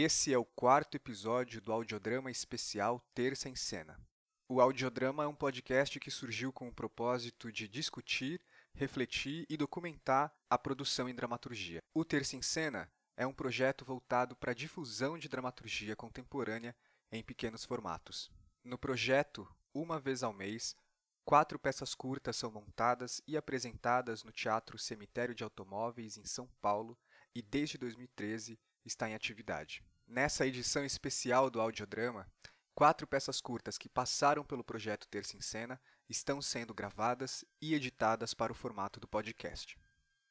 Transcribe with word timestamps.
Esse 0.00 0.32
é 0.32 0.38
o 0.38 0.44
quarto 0.44 0.94
episódio 0.94 1.60
do 1.60 1.72
audiodrama 1.72 2.30
especial 2.30 3.04
Terça 3.12 3.48
em 3.48 3.56
Cena. 3.56 4.00
O 4.48 4.60
audiodrama 4.60 5.24
é 5.24 5.26
um 5.26 5.34
podcast 5.34 5.98
que 5.98 6.08
surgiu 6.08 6.52
com 6.52 6.68
o 6.68 6.72
propósito 6.72 7.50
de 7.50 7.66
discutir, 7.66 8.40
refletir 8.72 9.44
e 9.50 9.56
documentar 9.56 10.32
a 10.48 10.56
produção 10.56 11.08
em 11.08 11.14
dramaturgia. 11.16 11.82
O 11.92 12.04
Terça 12.04 12.36
em 12.36 12.42
Cena 12.42 12.88
é 13.16 13.26
um 13.26 13.34
projeto 13.34 13.84
voltado 13.84 14.36
para 14.36 14.52
a 14.52 14.54
difusão 14.54 15.18
de 15.18 15.28
dramaturgia 15.28 15.96
contemporânea 15.96 16.76
em 17.10 17.20
pequenos 17.20 17.64
formatos. 17.64 18.30
No 18.62 18.78
projeto, 18.78 19.52
uma 19.74 19.98
vez 19.98 20.22
ao 20.22 20.32
mês, 20.32 20.76
quatro 21.24 21.58
peças 21.58 21.92
curtas 21.92 22.36
são 22.36 22.52
montadas 22.52 23.20
e 23.26 23.36
apresentadas 23.36 24.22
no 24.22 24.30
Teatro 24.30 24.78
Cemitério 24.78 25.34
de 25.34 25.42
Automóveis, 25.42 26.16
em 26.16 26.24
São 26.24 26.46
Paulo, 26.60 26.96
e 27.34 27.42
desde 27.42 27.76
2013 27.76 28.60
está 28.88 29.08
em 29.08 29.14
atividade. 29.14 29.82
Nessa 30.06 30.46
edição 30.46 30.84
especial 30.84 31.48
do 31.48 31.60
audiodrama, 31.60 32.26
quatro 32.74 33.06
peças 33.06 33.40
curtas 33.40 33.78
que 33.78 33.88
passaram 33.88 34.44
pelo 34.44 34.64
projeto 34.64 35.06
Terça 35.08 35.36
em 35.36 35.40
Cena 35.40 35.80
estão 36.08 36.42
sendo 36.42 36.74
gravadas 36.74 37.44
e 37.60 37.74
editadas 37.74 38.34
para 38.34 38.50
o 38.50 38.54
formato 38.54 38.98
do 38.98 39.06
podcast. 39.06 39.78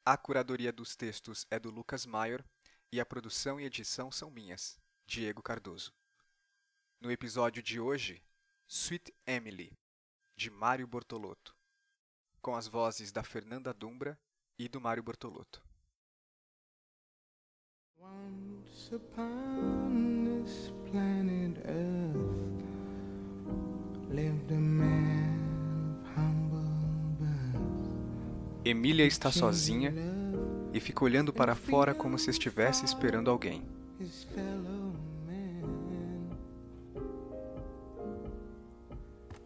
A 0.04 0.18
curadoria 0.18 0.74
dos 0.74 0.96
textos 0.96 1.46
é 1.52 1.60
do 1.60 1.70
Lucas 1.70 2.06
Maior 2.06 2.44
e 2.92 3.00
a 3.00 3.06
produção 3.06 3.60
e 3.60 3.66
edição 3.66 4.12
são 4.12 4.32
minhas, 4.32 4.80
Diego 5.06 5.44
Cardoso. 5.44 5.94
No 7.00 7.12
episódio 7.12 7.62
de 7.62 7.80
hoje, 7.80 8.24
Sweet 8.68 9.14
Emily, 9.26 9.78
de 10.36 10.50
Mário 10.50 10.88
Bortolotto, 10.88 11.56
com 12.42 12.56
as 12.56 12.68
vozes 12.68 13.12
da 13.12 13.24
Fernanda 13.24 13.74
Dumbra 13.74 14.20
e 14.58 14.68
do 14.68 14.82
Mário 14.82 15.04
Bortolotto. 15.04 15.67
Once 18.00 18.94
upon 18.94 20.44
this 20.44 20.72
planet 20.92 21.58
Earth 21.66 22.64
lived 24.12 24.52
a 24.52 24.56
man 24.56 25.98
of 26.04 26.16
humble 26.16 26.60
birth. 27.20 28.64
Emília 28.64 29.04
está 29.04 29.32
sozinha 29.32 29.92
e 30.72 30.80
fica 30.80 31.04
olhando 31.04 31.34
para 31.34 31.56
fora 31.56 31.96
como 31.96 32.20
se 32.20 32.30
estivesse 32.30 32.86
esperando 32.86 33.32
alguém. 33.32 33.64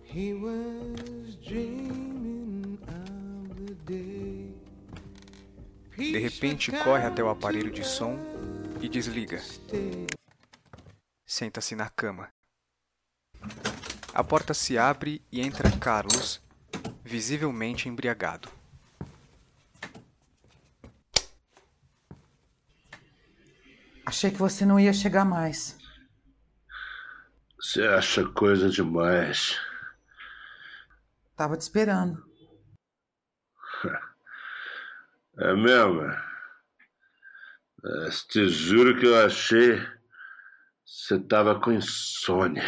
He 0.04 0.34
was 0.34 1.38
dreaming 1.38 2.78
of 2.86 3.66
the 3.66 3.76
day. 3.86 4.54
De 5.98 6.20
repente, 6.20 6.72
corre 6.84 7.06
até 7.06 7.24
o 7.24 7.30
aparelho 7.30 7.72
de 7.72 7.86
som 7.86 8.31
e 8.82 8.90
desliga. 8.90 9.40
Senta-se 11.26 11.76
na 11.76 11.90
cama. 11.90 12.30
A 14.14 14.24
porta 14.24 14.54
se 14.54 14.78
abre 14.78 15.24
e 15.32 15.40
entra 15.40 15.72
Carlos, 15.80 16.42
visivelmente 17.04 17.88
embriagado. 17.88 18.50
Achei 24.06 24.32
que 24.32 24.38
você 24.38 24.66
não 24.66 24.80
ia 24.80 24.92
chegar 24.92 25.24
mais. 25.24 25.78
Você 27.58 27.84
acha 27.84 28.28
coisa 28.28 28.70
demais. 28.70 29.58
Tava 31.36 31.56
te 31.56 31.62
esperando. 31.62 32.30
É 35.38 35.56
mesmo? 35.56 36.31
Te 38.30 38.48
juro 38.48 38.98
que 39.00 39.06
eu 39.06 39.26
achei. 39.26 39.80
Você 40.86 41.20
tava 41.20 41.60
com 41.60 41.72
insônia. 41.72 42.64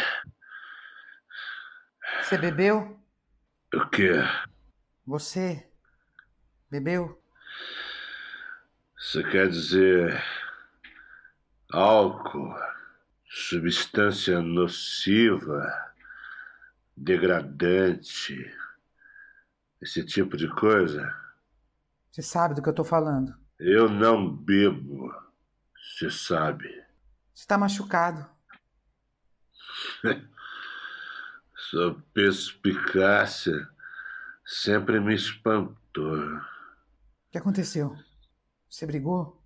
Você 2.20 2.36
bebeu? 2.36 2.98
O 3.72 3.86
quê? 3.90 4.12
Você 5.06 5.68
bebeu? 6.70 7.22
Você 8.96 9.22
quer 9.22 9.48
dizer. 9.48 10.20
álcool, 11.70 12.54
substância 13.28 14.40
nociva, 14.40 15.94
degradante, 16.96 18.34
esse 19.80 20.04
tipo 20.04 20.36
de 20.36 20.48
coisa? 20.54 21.12
Você 22.10 22.22
sabe 22.22 22.54
do 22.54 22.62
que 22.62 22.68
eu 22.68 22.74
tô 22.74 22.84
falando. 22.84 23.43
Eu 23.66 23.88
não 23.88 24.28
bebo, 24.30 25.10
você 25.74 26.10
sabe. 26.10 26.68
Você 27.32 27.46
tá 27.46 27.56
machucado. 27.56 28.28
Sua 31.56 31.94
perspicácia 32.12 33.66
sempre 34.44 35.00
me 35.00 35.14
espantou. 35.14 36.36
O 36.36 36.42
que 37.32 37.38
aconteceu? 37.38 37.96
Você 38.68 38.84
brigou? 38.84 39.42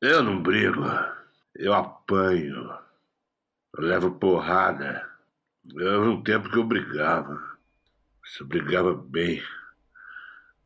Eu 0.00 0.22
não 0.22 0.42
brigo, 0.42 0.82
eu 1.54 1.74
apanho, 1.74 2.78
eu 3.74 3.84
levo 3.84 4.12
porrada. 4.12 5.06
Houve 5.74 6.08
um 6.08 6.22
tempo 6.22 6.48
que 6.48 6.56
eu 6.56 6.64
brigava. 6.64 7.58
Você 8.24 8.42
brigava 8.42 8.94
bem. 8.94 9.44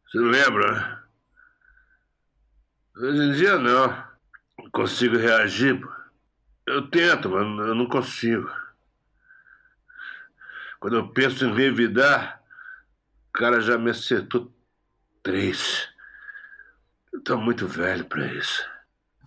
Você 0.06 0.18
lembra, 0.20 0.70
né? 0.70 1.03
Hoje 2.96 3.22
em 3.22 3.32
dia 3.32 3.58
não. 3.58 3.88
Não 4.58 4.70
consigo 4.70 5.16
reagir. 5.16 5.80
Eu 6.66 6.88
tento, 6.88 7.28
mas 7.28 7.42
eu 7.66 7.74
não 7.74 7.86
consigo. 7.86 8.48
Quando 10.80 10.96
eu 10.96 11.08
penso 11.08 11.44
em 11.44 11.54
revidar, 11.54 12.42
o 13.28 13.32
cara 13.38 13.60
já 13.60 13.76
me 13.76 13.90
acertou 13.90 14.52
três. 15.22 15.88
Eu 17.12 17.20
tô 17.22 17.36
muito 17.36 17.66
velho 17.66 18.04
pra 18.04 18.26
isso. 18.26 18.64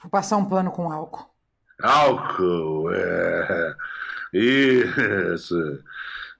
Vou 0.02 0.10
passar 0.10 0.38
um 0.38 0.48
pano 0.48 0.72
com 0.72 0.92
álcool. 0.92 1.34
Álcool, 1.82 2.92
é. 2.94 3.76
Isso. 4.34 5.84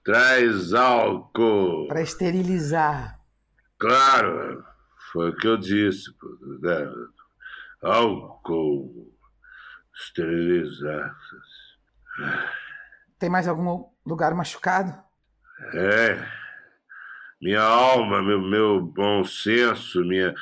Traz 0.04 0.72
álcool. 0.72 1.88
Pra 1.88 2.00
esterilizar. 2.00 3.18
Claro, 3.78 4.64
foi 5.12 5.30
o 5.30 5.36
que 5.36 5.46
eu 5.46 5.56
disse. 5.56 6.12
pô, 6.14 6.26
né? 6.62 6.90
Álcool. 7.82 9.12
Esterilizar. 9.94 11.16
Tem 13.18 13.28
mais 13.28 13.48
algum 13.48 13.90
lugar 14.06 14.34
machucado? 14.34 14.96
É. 15.74 16.24
Minha 17.40 17.62
alma, 17.62 18.22
meu, 18.22 18.40
meu 18.40 18.80
bom 18.80 19.24
senso, 19.24 20.04
minha, 20.04 20.34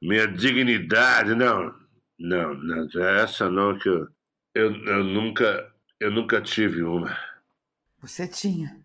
minha 0.00 0.26
dignidade. 0.26 1.34
Não, 1.34 1.74
não, 2.18 2.54
não. 2.54 3.02
Essa 3.18 3.50
não 3.50 3.78
que 3.78 3.88
eu, 3.88 4.08
eu, 4.54 4.84
eu 4.86 5.04
nunca. 5.04 5.72
Eu 5.98 6.10
nunca 6.10 6.42
tive 6.42 6.82
uma. 6.82 7.16
Você 8.00 8.28
tinha. 8.28 8.84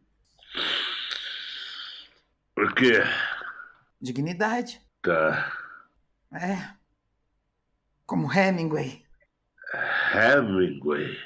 Por 2.56 2.74
quê? 2.74 3.02
Dignidade. 4.02 4.82
Tá. 5.02 5.52
É. 6.34 6.81
Como 8.12 8.30
Hemingway. 8.30 9.06
Hemingway. 10.14 11.18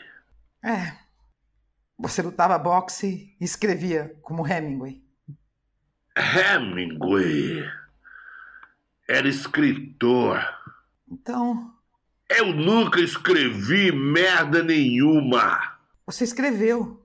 É. 0.64 0.96
Você 1.98 2.22
lutava 2.22 2.60
boxe 2.60 3.36
e 3.42 3.44
escrevia 3.44 4.16
como 4.22 4.46
Hemingway. 4.48 5.04
Hemingway 6.16 7.68
era 9.10 9.28
escritor. 9.28 10.40
Então, 11.10 11.74
Eu 12.30 12.54
nunca 12.54 13.00
escrevi 13.00 13.92
merda 13.92 14.62
nenhuma. 14.62 15.60
você 16.06 16.24
escreveu 16.24 17.04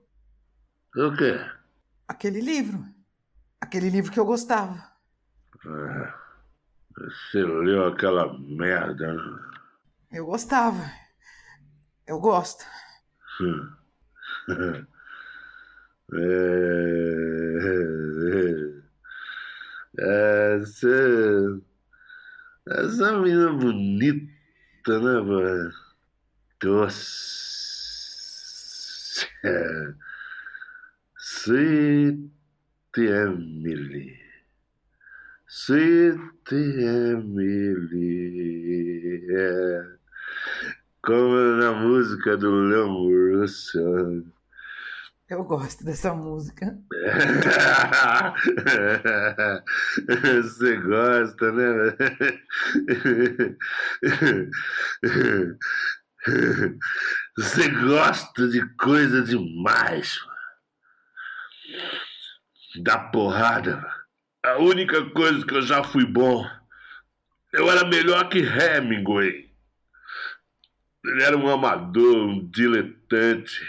O 0.95 1.11
quê? 1.17 1.39
aquele 2.07 2.39
livro. 2.39 2.85
Aquele 3.59 3.89
livro 3.89 4.11
que 4.11 4.19
eu 4.19 4.25
gostava. 4.25 4.91
Você 6.93 7.43
leu 7.43 7.87
aquela 7.87 8.31
merda. 8.37 9.11
né? 9.11 9.50
Eu 10.11 10.25
gostava. 10.25 10.91
Eu 12.05 12.19
gosto. 12.19 12.65
É, 16.13 16.17
é, 19.99 20.55
essa, 20.61 20.87
essa 22.67 23.17
menina 23.17 23.53
bonita, 23.53 24.99
né, 24.99 25.21
mano? 25.21 25.71
Doce. 26.59 27.31
É. 29.45 29.93
Sweet 31.17 32.29
Emily. 32.97 34.19
Sweet 35.47 36.51
Emily. 36.51 38.01
É. 39.29 40.00
como 41.03 41.35
na 41.35 41.71
música 41.71 42.37
do 42.37 42.51
Leon 42.51 42.93
Russo. 42.93 44.23
Eu 45.29 45.43
gosto 45.45 45.85
dessa 45.85 46.13
música. 46.13 46.77
Você 50.43 50.75
gosta, 50.77 51.51
né? 51.53 51.95
Você 57.37 57.69
gosta 57.69 58.47
de 58.49 58.67
coisa 58.75 59.21
demais. 59.21 60.19
Da 62.83 62.99
porrada. 62.99 63.81
A 64.43 64.57
única 64.57 65.09
coisa 65.11 65.45
que 65.45 65.55
eu 65.55 65.61
já 65.61 65.81
fui 65.83 66.05
bom, 66.05 66.45
eu 67.53 67.71
era 67.71 67.85
melhor 67.85 68.27
que 68.27 68.39
Hemingway. 68.39 69.50
Ele 71.03 71.23
era 71.23 71.37
um 71.37 71.49
amador, 71.49 72.17
um 72.17 72.47
diletante. 72.49 73.59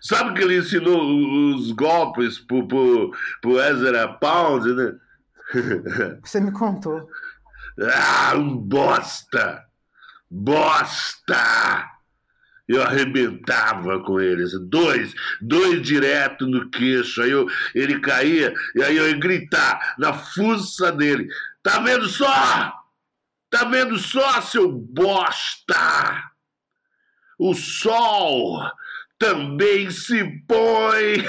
Sabe 0.00 0.34
que 0.34 0.42
ele 0.42 0.58
ensinou 0.58 1.54
os 1.54 1.72
golpes 1.72 2.38
pro, 2.38 2.66
pro, 2.66 3.12
pro 3.40 3.60
Ezra 3.60 4.08
Pound, 4.08 4.72
né? 4.74 4.94
Você 6.22 6.40
me 6.40 6.52
contou. 6.52 7.08
Ah, 7.80 8.34
um 8.36 8.56
bosta! 8.56 9.64
Bosta! 10.30 11.88
Eu 12.68 12.82
arrebentava 12.82 14.00
com 14.00 14.20
eles. 14.20 14.52
Dois, 14.68 15.14
dois 15.40 15.80
direto 15.80 16.46
no 16.46 16.68
queixo. 16.68 17.22
Aí 17.22 17.30
eu, 17.30 17.46
ele 17.74 17.98
caía, 18.00 18.52
e 18.74 18.82
aí 18.82 18.96
eu 18.96 19.08
ia 19.08 19.16
gritar 19.16 19.94
na 19.98 20.12
fuça 20.12 20.92
dele: 20.92 21.28
Tá 21.62 21.78
vendo 21.78 22.06
só? 22.08 22.77
Tá 23.50 23.64
vendo 23.64 23.98
só, 23.98 24.42
seu 24.42 24.70
bosta? 24.70 25.74
O 27.38 27.54
sol 27.54 28.60
também 29.18 29.90
se 29.90 30.22
põe. 30.46 31.24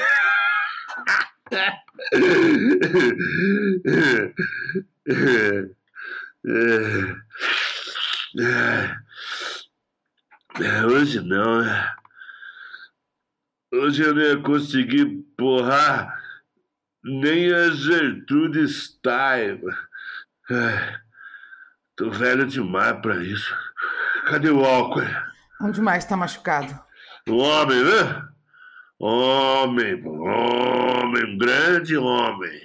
Hoje 10.92 11.22
não, 11.22 11.62
né? 11.62 11.96
Hoje 13.72 14.04
eu 14.04 14.14
não 14.14 14.22
ia 14.22 14.38
conseguir 14.42 15.06
porrar 15.38 16.22
nem 17.04 17.54
a 17.54 17.70
Gertrude 17.70 18.68
Stein. 18.68 19.62
Tô 22.00 22.10
velho 22.10 22.46
demais 22.46 22.98
pra 23.02 23.18
isso. 23.18 23.54
Cadê 24.30 24.50
o 24.50 24.64
álcool? 24.64 25.02
Onde 25.62 25.82
mais 25.82 26.06
tá 26.06 26.16
machucado? 26.16 26.74
O 27.28 27.36
homem, 27.40 27.84
né? 27.84 28.24
Homem, 28.98 30.02
homem, 30.08 31.38
grande 31.38 31.98
homem. 31.98 32.62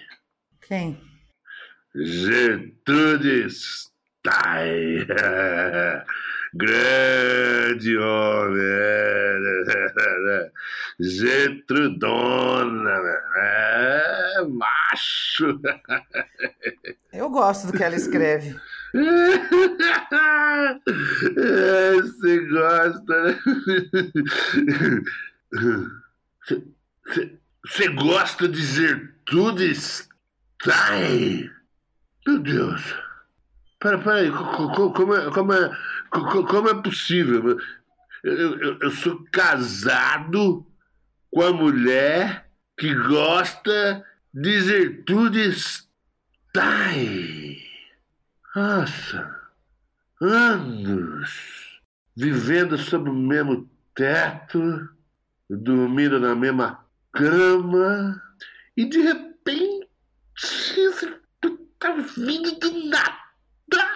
Quem? 0.62 1.00
Gertrude 1.96 3.50
Stein. 3.50 5.04
grande 6.54 7.98
homem. 7.98 8.62
é. 8.62 10.50
Gertrudona. 11.00 12.20
É, 13.36 14.44
macho. 14.44 15.60
Eu 17.12 17.28
gosto 17.31 17.66
do 17.66 17.72
que 17.76 17.82
ela 17.82 17.96
escreve. 17.96 18.56
É, 21.37 21.93
Você 22.00 22.38
gosta, 22.49 23.23
né? 23.25 23.38
Você 27.67 27.88
gosta 27.88 28.49
de 28.49 28.62
Gertrude 28.62 29.75
Stein? 29.75 31.50
Meu 32.26 32.38
Deus. 32.38 32.82
Peraí, 33.81 34.31
co- 34.31 34.70
co- 34.73 34.93
como 34.93 35.14
é, 35.14 35.31
como 35.31 35.52
é, 35.52 35.70
co- 36.11 36.44
como 36.46 36.69
é 36.70 36.82
possível? 36.82 37.58
Eu, 38.23 38.58
eu- 38.61 38.79
eu 38.81 38.91
sou 38.91 39.23
casado 39.31 40.67
com 41.31 41.43
a 41.43 41.52
mulher 41.52 42.49
que 42.79 42.94
gosta 42.94 44.05
de 44.32 44.61
Gertrude 44.62 45.52
Stein. 45.52 47.44
Nossa, 48.54 49.50
anos 50.20 51.80
vivendo 52.14 52.78
sob 52.78 53.10
o 53.10 53.12
mesmo 53.12 53.68
teto, 53.96 54.88
dormindo 55.50 56.20
na 56.20 56.36
mesma 56.36 56.86
cama, 57.12 58.22
e 58.76 58.84
de 58.84 59.00
repente, 59.00 59.88
tá 61.80 61.94
vindo 62.16 62.56
do 62.60 62.88
nada, 62.88 63.92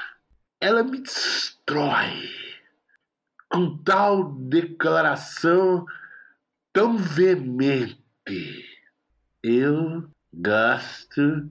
ela 0.61 0.83
me 0.83 1.03
destrói 1.03 2.29
com 3.49 3.79
tal 3.85 4.33
declaração 4.33 5.87
tão 6.73 6.99
veemente. 6.99 7.97
Eu 9.41 10.11
gosto 10.35 11.49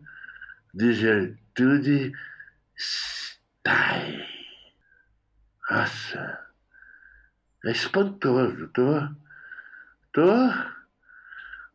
de 0.73 0.91
Gertrude 0.91 2.11
Stein. 2.77 4.25
Nossa, 5.69 6.39
é 7.65 7.71
espantoso. 7.71 8.69
Tô, 8.69 9.09
tô, 10.13 10.31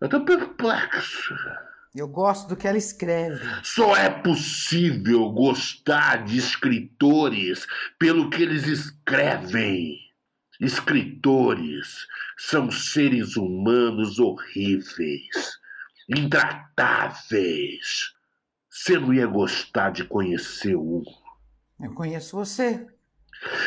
eu 0.00 0.08
tô 0.08 0.24
perplexo. 0.24 1.34
Eu 1.94 2.08
gosto 2.08 2.48
do 2.48 2.56
que 2.56 2.66
ela 2.66 2.78
escreve. 2.78 3.46
Só 3.62 3.94
é 3.94 4.08
possível 4.08 5.28
gostar 5.30 6.24
de 6.24 6.38
escritores 6.38 7.66
pelo 7.98 8.30
que 8.30 8.42
eles 8.42 8.66
escrevem. 8.66 9.98
Escritores 10.58 12.06
são 12.38 12.70
seres 12.70 13.36
humanos 13.36 14.18
horríveis, 14.18 15.58
intratáveis. 16.08 18.14
Você 18.72 18.98
não 18.98 19.12
ia 19.12 19.26
gostar 19.26 19.90
de 19.90 20.02
conhecer 20.04 20.74
um. 20.76 21.02
Eu 21.78 21.92
conheço 21.94 22.36
você. 22.36 22.86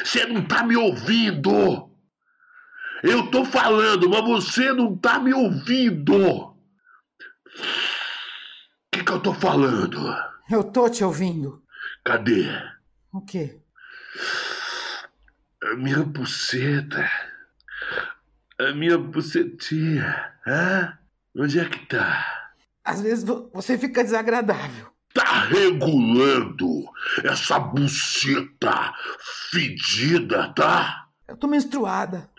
Você 0.04 0.26
não 0.26 0.44
tá 0.48 0.64
me 0.64 0.76
ouvindo! 0.76 1.92
Eu 3.04 3.30
tô 3.30 3.46
falando, 3.46 4.10
mas 4.10 4.24
você 4.24 4.74
não 4.74 4.98
tá 4.98 5.20
me 5.20 5.32
ouvindo! 5.34 6.16
O 6.16 6.56
que, 8.92 9.04
que 9.04 9.12
eu 9.12 9.22
tô 9.22 9.32
falando? 9.34 10.00
Eu 10.50 10.64
tô 10.64 10.90
te 10.90 11.04
ouvindo. 11.04 11.62
Cadê? 12.04 12.46
O 13.14 13.22
quê? 13.22 13.62
A 15.64 15.76
minha 15.76 16.04
buceta. 16.04 17.08
A 18.60 18.72
minha 18.74 18.98
bucetinha. 18.98 20.34
Hã? 20.48 20.98
Onde 21.38 21.60
é 21.60 21.66
que 21.70 21.86
tá? 21.86 22.56
Às 22.84 23.02
vezes 23.02 23.24
vo- 23.24 23.52
você 23.54 23.78
fica 23.78 24.04
desagradável. 24.04 24.95
Tá 25.36 25.42
regulando 25.48 26.86
essa 27.26 27.60
buceta 27.60 28.94
fedida, 29.52 30.54
tá? 30.54 31.08
Eu 31.28 31.36
tô 31.36 31.46
menstruada. 31.46 32.30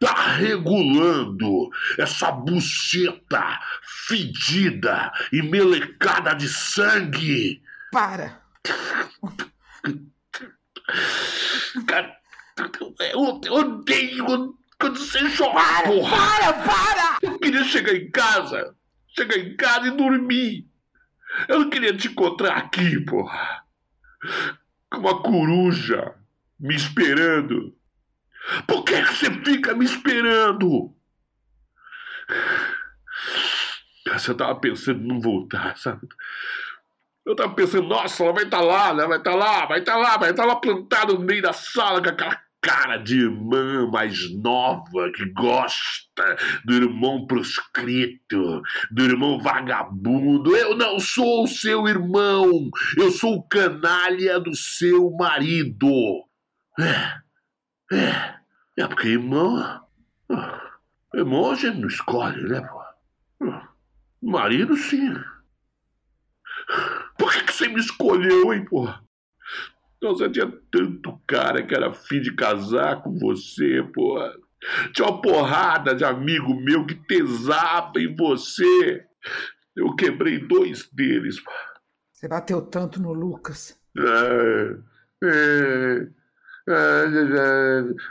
Tá 0.00 0.32
regulando 0.32 1.70
essa 1.96 2.32
buceta 2.32 3.60
fedida 4.08 5.12
e 5.32 5.42
melecada 5.42 6.34
de 6.34 6.48
sangue. 6.48 7.62
Para. 7.92 8.40
Cara, 11.86 12.16
eu 13.12 13.40
eu 13.44 13.52
odeio 13.54 14.56
quando 14.76 14.98
você 14.98 15.20
chora, 15.36 15.52
Para, 15.52 15.86
porra. 15.88 16.16
para, 16.16 16.52
para! 16.64 17.18
Eu 17.22 17.38
queria 17.38 17.62
chegar 17.62 17.94
em 17.94 18.10
casa, 18.10 18.74
chegar 19.16 19.38
em 19.38 19.54
casa 19.56 19.86
e 19.86 19.90
dormir. 19.92 20.69
Eu 21.48 21.60
não 21.60 21.70
queria 21.70 21.96
te 21.96 22.08
encontrar 22.08 22.56
aqui, 22.56 23.00
porra. 23.00 23.64
Com 24.90 24.98
uma 24.98 25.22
coruja 25.22 26.14
me 26.58 26.74
esperando. 26.74 27.74
Por 28.66 28.84
que 28.84 29.00
que 29.02 29.14
você 29.14 29.30
fica 29.44 29.74
me 29.74 29.84
esperando? 29.84 30.94
Você 34.06 34.34
tava 34.34 34.54
pensando 34.56 35.02
em 35.02 35.06
não 35.06 35.20
voltar, 35.20 35.76
sabe? 35.76 36.08
Eu 37.24 37.36
tava 37.36 37.54
pensando, 37.54 37.86
nossa, 37.86 38.24
ela 38.24 38.32
vai 38.32 38.44
estar 38.44 38.60
lá, 38.60 38.92
né? 38.94 39.06
Vai 39.06 39.18
estar 39.18 39.34
lá, 39.34 39.66
vai 39.66 39.78
estar 39.80 39.96
lá, 39.96 40.16
vai 40.16 40.30
estar 40.30 40.44
lá 40.44 40.56
plantada 40.56 41.12
no 41.12 41.20
meio 41.20 41.42
da 41.42 41.52
sala 41.52 42.02
com 42.02 42.08
aquela 42.08 42.42
cara 42.60 42.98
de 42.98 43.20
irmã 43.20 43.88
mais 43.90 44.30
nova 44.36 45.10
que 45.14 45.24
gosta 45.32 46.36
do 46.64 46.74
irmão 46.74 47.26
proscrito, 47.26 48.62
do 48.90 49.02
irmão 49.02 49.38
vagabundo. 49.40 50.56
Eu 50.56 50.76
não 50.76 50.98
sou 50.98 51.44
o 51.44 51.48
seu 51.48 51.88
irmão, 51.88 52.70
eu 52.96 53.10
sou 53.10 53.36
o 53.36 53.42
canalha 53.42 54.38
do 54.38 54.54
seu 54.54 55.10
marido. 55.12 55.88
É, 56.78 57.96
é, 57.96 58.34
é 58.78 58.86
porque 58.86 59.08
irmão. 59.08 59.80
Irmão 61.14 61.50
a 61.50 61.54
gente 61.54 61.78
não 61.78 61.88
escolhe, 61.88 62.42
né, 62.44 62.60
pô? 62.60 62.80
Marido 64.22 64.76
sim. 64.76 65.14
Por 67.18 67.32
que, 67.32 67.44
que 67.44 67.52
você 67.52 67.68
me 67.68 67.80
escolheu, 67.80 68.52
hein, 68.52 68.64
porra? 68.64 69.02
Nossa, 70.02 70.30
tinha 70.30 70.50
tanto 70.70 71.20
cara 71.26 71.62
que 71.62 71.74
era 71.74 71.92
fim 71.92 72.20
de 72.20 72.34
casar 72.34 73.02
com 73.02 73.18
você, 73.18 73.82
porra. 73.92 74.32
Tinha 74.92 75.08
uma 75.08 75.20
porrada 75.20 75.94
de 75.94 76.04
amigo 76.04 76.54
meu 76.54 76.86
que 76.86 76.94
tesava 76.94 77.92
em 77.98 78.14
você. 78.14 79.04
Eu 79.76 79.94
quebrei 79.94 80.38
dois 80.38 80.88
deles, 80.92 81.38
porra. 81.40 81.70
Você 82.12 82.28
bateu 82.28 82.62
tanto 82.62 83.00
no 83.00 83.12
Lucas. 83.12 83.78
Ah, 83.96 84.76
ah, 85.24 86.06
ah, 86.68 87.04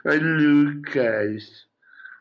ah, 0.05 0.13
Lucas. 0.15 1.67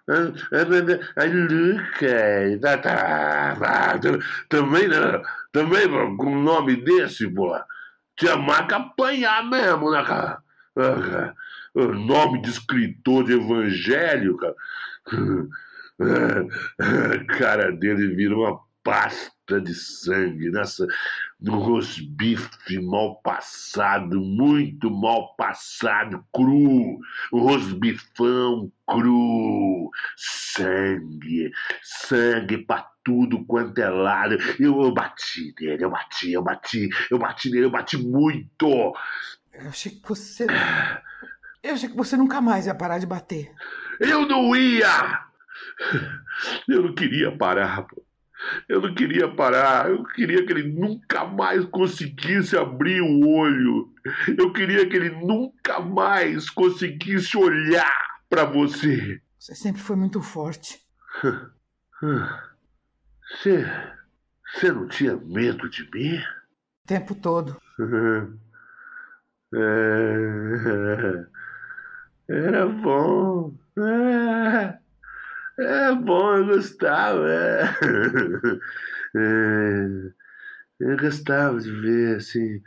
Ah, 0.07 1.25
Lucas. 1.25 2.65
Ah, 2.65 2.79
tá, 2.79 3.53
ah, 3.53 4.01
também, 4.49 4.89
né? 4.89 5.23
Também 5.53 5.89
com 6.17 6.27
um 6.27 6.43
nome 6.43 6.77
desse, 6.77 7.29
pô. 7.29 7.55
Tinha 8.19 8.37
mais 8.37 8.67
que 8.67 8.75
apanhar 8.75 9.49
mesmo, 9.49 9.91
né, 9.91 10.03
cara? 10.05 10.43
Ah, 10.77 11.35
o 11.75 11.87
nome 11.87 12.43
de 12.43 12.51
escritor 12.51 13.25
de 13.25 13.33
evangelho, 13.35 14.37
cara. 14.37 14.55
A 16.01 17.25
cara 17.39 17.73
dele 17.73 18.15
vira 18.15 18.37
uma 18.37 18.61
pasta 18.83 19.38
de 19.57 19.75
sangue 19.75 20.51
nessa 20.51 20.87
no 21.41 21.59
rosbife 21.59 22.79
mal 22.81 23.17
passado, 23.23 24.21
muito 24.21 24.91
mal 24.91 25.35
passado, 25.37 26.25
cru, 26.33 26.99
um 27.33 27.39
rosbifão 27.39 28.71
cru, 28.87 29.91
sangue, 30.17 31.51
sangue 31.83 32.59
pra 32.59 32.91
tudo 33.05 33.45
quanto 33.45 33.79
é 33.79 33.89
lado. 33.89 34.37
Eu, 34.59 34.83
eu 34.83 34.93
bati 34.93 35.55
nele, 35.61 35.85
eu 35.85 35.91
bati, 35.91 36.33
eu 36.33 36.43
bati, 36.43 36.89
eu 37.11 37.19
bati 37.19 37.51
nele, 37.51 37.65
eu 37.65 37.71
bati 37.71 37.97
muito. 37.97 38.95
Eu 39.53 39.69
achei 39.69 39.93
que 39.93 40.09
você. 40.09 40.47
Eu 41.63 41.75
achei 41.75 41.89
que 41.89 41.97
você 41.97 42.17
nunca 42.17 42.41
mais 42.41 42.67
ia 42.67 42.75
parar 42.75 42.99
de 42.99 43.07
bater. 43.07 43.53
Eu 44.01 44.27
não 44.27 44.55
ia! 44.55 45.27
Eu 46.69 46.83
não 46.83 46.95
queria 46.95 47.37
parar, 47.37 47.83
pô. 47.83 48.08
Eu 48.69 48.81
não 48.81 48.95
queria 48.95 49.29
parar, 49.29 49.91
eu 49.91 50.05
queria 50.05 50.45
que 50.47 50.53
ele 50.53 50.73
nunca 50.73 51.25
mais 51.25 51.65
conseguisse 51.67 52.57
abrir 52.57 53.01
o 53.01 53.29
olho. 53.29 53.93
Eu 54.37 54.53
queria 54.53 54.89
que 54.89 54.97
ele 54.97 55.11
nunca 55.11 55.81
mais 55.81 56.49
conseguisse 56.49 57.37
olhar 57.37 57.93
para 58.29 58.45
você. 58.45 59.21
Você 59.39 59.55
sempre 59.55 59.81
foi 59.83 59.97
muito 59.97 60.23
forte. 60.23 60.81
Você, 63.31 63.67
você 64.47 64.73
não 64.73 64.87
tinha 64.89 65.17
medo 65.17 65.69
de 65.69 65.89
mim? 65.91 66.17
O 66.17 66.87
tempo 66.87 67.15
todo. 67.15 67.61
É, 69.55 71.27
era 72.29 72.67
bom. 72.67 73.55
É. 73.79 74.79
É 75.59 75.93
bom, 75.93 76.37
eu 76.37 76.47
gostava. 76.47 77.29
É. 77.29 77.65
É, 79.17 79.87
eu 80.81 80.97
gostava 80.99 81.59
de 81.59 81.71
ver 81.71 82.19
assim, 82.19 82.63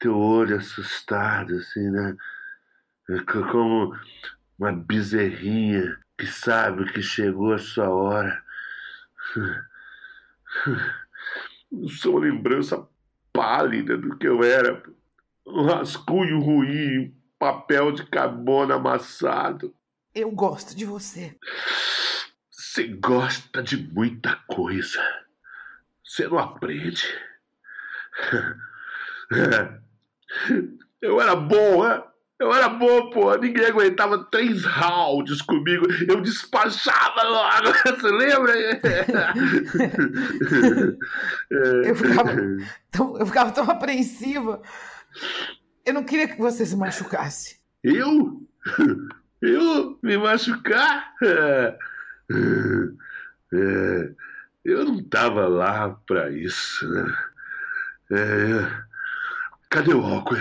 teu 0.00 0.18
olho 0.18 0.56
assustado, 0.56 1.54
assim, 1.54 1.88
né? 1.88 2.16
Como 3.52 3.96
uma 4.58 4.72
bezerrinha 4.72 5.96
que 6.18 6.26
sabe 6.26 6.92
que 6.92 7.00
chegou 7.00 7.52
a 7.52 7.58
sua 7.58 7.88
hora. 7.88 8.42
Sou 12.00 12.14
uma 12.14 12.22
lembrança 12.22 12.84
pálida 13.32 13.96
do 13.96 14.18
que 14.18 14.26
eu 14.26 14.42
era. 14.42 14.82
Um 15.46 15.62
rascunho 15.62 16.40
ruim, 16.40 17.04
um 17.04 17.12
papel 17.38 17.92
de 17.92 18.04
carbono 18.04 18.74
amassado. 18.74 19.72
Eu 20.12 20.30
gosto 20.32 20.76
de 20.76 20.84
você. 20.84 21.36
Você 22.78 22.86
gosta 22.86 23.60
de 23.60 23.76
muita 23.76 24.36
coisa. 24.46 25.02
Você 26.04 26.28
não 26.28 26.38
aprende. 26.38 27.02
Eu 31.02 31.20
era 31.20 31.34
bom, 31.34 31.84
é? 31.84 32.04
Eu 32.38 32.54
era 32.54 32.68
bom, 32.68 33.10
pô. 33.10 33.34
Ninguém 33.34 33.66
aguentava 33.66 34.22
três 34.30 34.64
rounds 34.64 35.42
comigo. 35.42 35.88
Eu 36.06 36.20
despachava 36.20 37.24
logo. 37.24 37.72
Você 37.98 38.10
lembra? 38.12 38.52
Eu 41.84 41.96
ficava 41.96 42.30
tão, 42.92 43.18
eu 43.18 43.26
ficava 43.26 43.50
tão 43.50 43.68
apreensiva. 43.68 44.62
Eu 45.84 45.94
não 45.94 46.04
queria 46.04 46.28
que 46.28 46.40
você 46.40 46.64
se 46.64 46.76
machucasse. 46.76 47.58
Eu? 47.82 48.40
Eu 49.42 49.98
me 50.00 50.16
machucar? 50.16 51.12
É, 52.30 54.10
eu 54.64 54.84
não 54.84 54.98
estava 54.98 55.46
lá 55.48 55.90
para 56.06 56.30
isso, 56.30 56.88
né? 56.88 57.16
É, 58.10 58.82
cadê 59.70 59.94
o 59.94 60.04
álcool? 60.04 60.36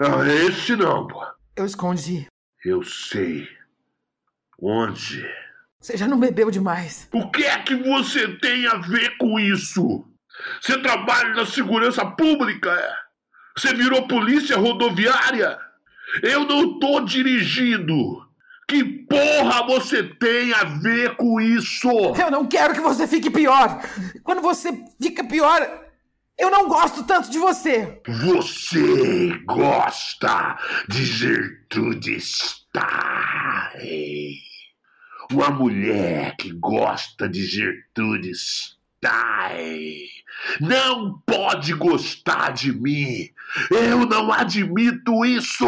Ah, 0.00 0.26
esse 0.46 0.74
não, 0.76 1.06
pô. 1.06 1.24
Eu 1.56 1.66
escondi. 1.66 2.26
Eu 2.64 2.82
sei. 2.82 3.48
Onde? 4.58 5.24
Você 5.80 5.96
já 5.96 6.06
não 6.06 6.18
bebeu 6.18 6.50
demais. 6.50 7.08
O 7.12 7.30
que 7.30 7.44
é 7.44 7.58
que 7.58 7.74
você 7.74 8.36
tem 8.36 8.66
a 8.66 8.76
ver 8.76 9.16
com 9.18 9.38
isso? 9.38 10.06
Você 10.60 10.78
trabalha 10.78 11.34
na 11.34 11.44
segurança 11.44 12.04
pública? 12.06 12.70
É? 12.70 12.94
Você 13.56 13.74
virou 13.74 14.06
polícia 14.06 14.56
rodoviária? 14.56 15.58
Eu 16.22 16.44
não 16.46 16.78
tô 16.78 17.00
dirigindo. 17.00 18.26
Que 18.72 18.82
porra 18.84 19.66
você 19.66 20.02
tem 20.02 20.54
a 20.54 20.64
ver 20.64 21.14
com 21.16 21.38
isso? 21.38 21.90
Eu 22.18 22.30
não 22.30 22.46
quero 22.46 22.72
que 22.72 22.80
você 22.80 23.06
fique 23.06 23.28
pior. 23.28 23.82
Quando 24.24 24.40
você 24.40 24.72
fica 24.98 25.22
pior, 25.22 25.60
eu 26.38 26.50
não 26.50 26.66
gosto 26.66 27.04
tanto 27.04 27.30
de 27.30 27.38
você. 27.38 28.00
Você 28.08 29.38
gosta 29.44 30.56
de 30.88 31.04
Gertrude 31.04 32.18
Stein. 32.18 32.82
Uma 35.30 35.50
mulher 35.50 36.34
que 36.38 36.50
gosta 36.52 37.28
de 37.28 37.44
Gertrude 37.44 38.32
Stein 38.34 40.06
não 40.62 41.20
pode 41.26 41.74
gostar 41.74 42.54
de 42.54 42.72
mim. 42.72 43.28
Eu 43.70 44.06
não 44.06 44.32
admito 44.32 45.26
isso. 45.26 45.66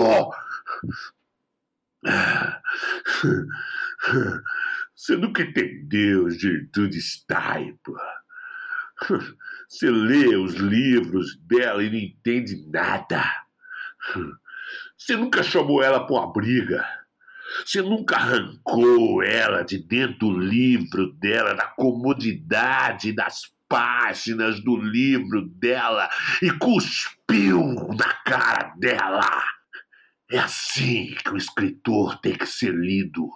Você 4.94 5.16
nunca 5.16 5.42
entendeu 5.42 6.30
Gertrude 6.30 7.00
Stein. 7.00 7.78
Você 9.68 9.90
lê 9.90 10.37
os 10.37 10.54
livros 10.54 11.37
dela 11.37 11.82
e 11.82 11.90
não 11.90 11.99
entende 11.99 12.64
nada. 12.70 13.25
Você 14.96 15.16
nunca 15.16 15.42
chamou 15.42 15.82
ela 15.82 16.06
para 16.06 16.14
uma 16.14 16.32
briga. 16.32 16.87
Você 17.64 17.82
nunca 17.82 18.16
arrancou 18.16 19.23
ela 19.23 19.62
de 19.62 19.78
dentro 19.78 20.18
do 20.18 20.38
livro 20.38 21.12
dela, 21.14 21.54
da 21.54 21.66
comodidade 21.66 23.12
das 23.12 23.52
páginas 23.68 24.62
do 24.62 24.76
livro 24.76 25.42
dela 25.49 26.08
e 26.42 26.50
cuspiu 26.52 27.75
na 27.96 28.12
cara 28.25 28.75
dela. 28.78 29.42
É 30.30 30.38
assim 30.38 31.14
que 31.14 31.30
o 31.30 31.36
escritor 31.36 32.18
tem 32.20 32.34
que 32.34 32.46
ser 32.46 32.74
lido. 32.74 33.28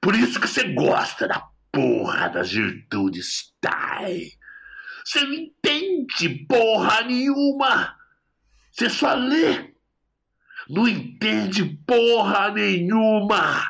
Por 0.00 0.14
isso 0.14 0.40
que 0.40 0.46
você 0.46 0.72
gosta 0.72 1.26
da 1.26 1.48
porra 1.72 2.28
da 2.28 2.42
Gertrude 2.42 3.22
Stein. 3.22 4.30
Você 5.04 5.20
não 5.20 5.34
entende 5.34 6.28
porra 6.46 7.02
nenhuma. 7.02 7.96
Você 8.70 8.88
só 8.88 9.14
lê. 9.14 9.74
Não 10.68 10.88
entende 10.88 11.64
porra 11.86 12.50
nenhuma. 12.50 13.62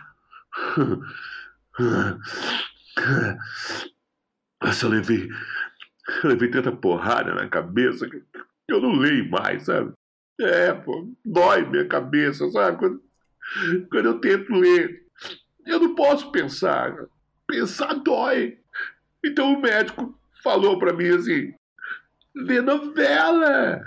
Mas 4.62 4.82
eu 4.82 4.88
levei, 4.88 5.28
eu 6.22 6.30
levei 6.30 6.50
tanta 6.50 6.72
porrada 6.72 7.34
na 7.34 7.48
cabeça 7.48 8.08
que 8.08 8.22
eu 8.68 8.80
não 8.80 8.92
leio 8.92 9.30
mais, 9.30 9.64
sabe? 9.64 9.92
É, 10.40 10.73
pô, 10.73 11.12
dói 11.25 11.64
minha 11.66 11.87
cabeça, 11.87 12.49
sabe? 12.50 12.78
Quando, 12.78 13.02
quando 13.90 14.07
eu 14.07 14.21
tento 14.21 14.52
ler, 14.52 15.05
eu 15.66 15.81
não 15.81 15.95
posso 15.95 16.31
pensar. 16.31 16.95
Pensar 17.47 17.95
dói. 17.95 18.59
Então 19.25 19.55
o 19.55 19.61
médico 19.61 20.19
falou 20.43 20.78
para 20.78 20.93
mim 20.93 21.09
assim: 21.09 21.55
lê 22.35 22.61
novela. 22.61 23.81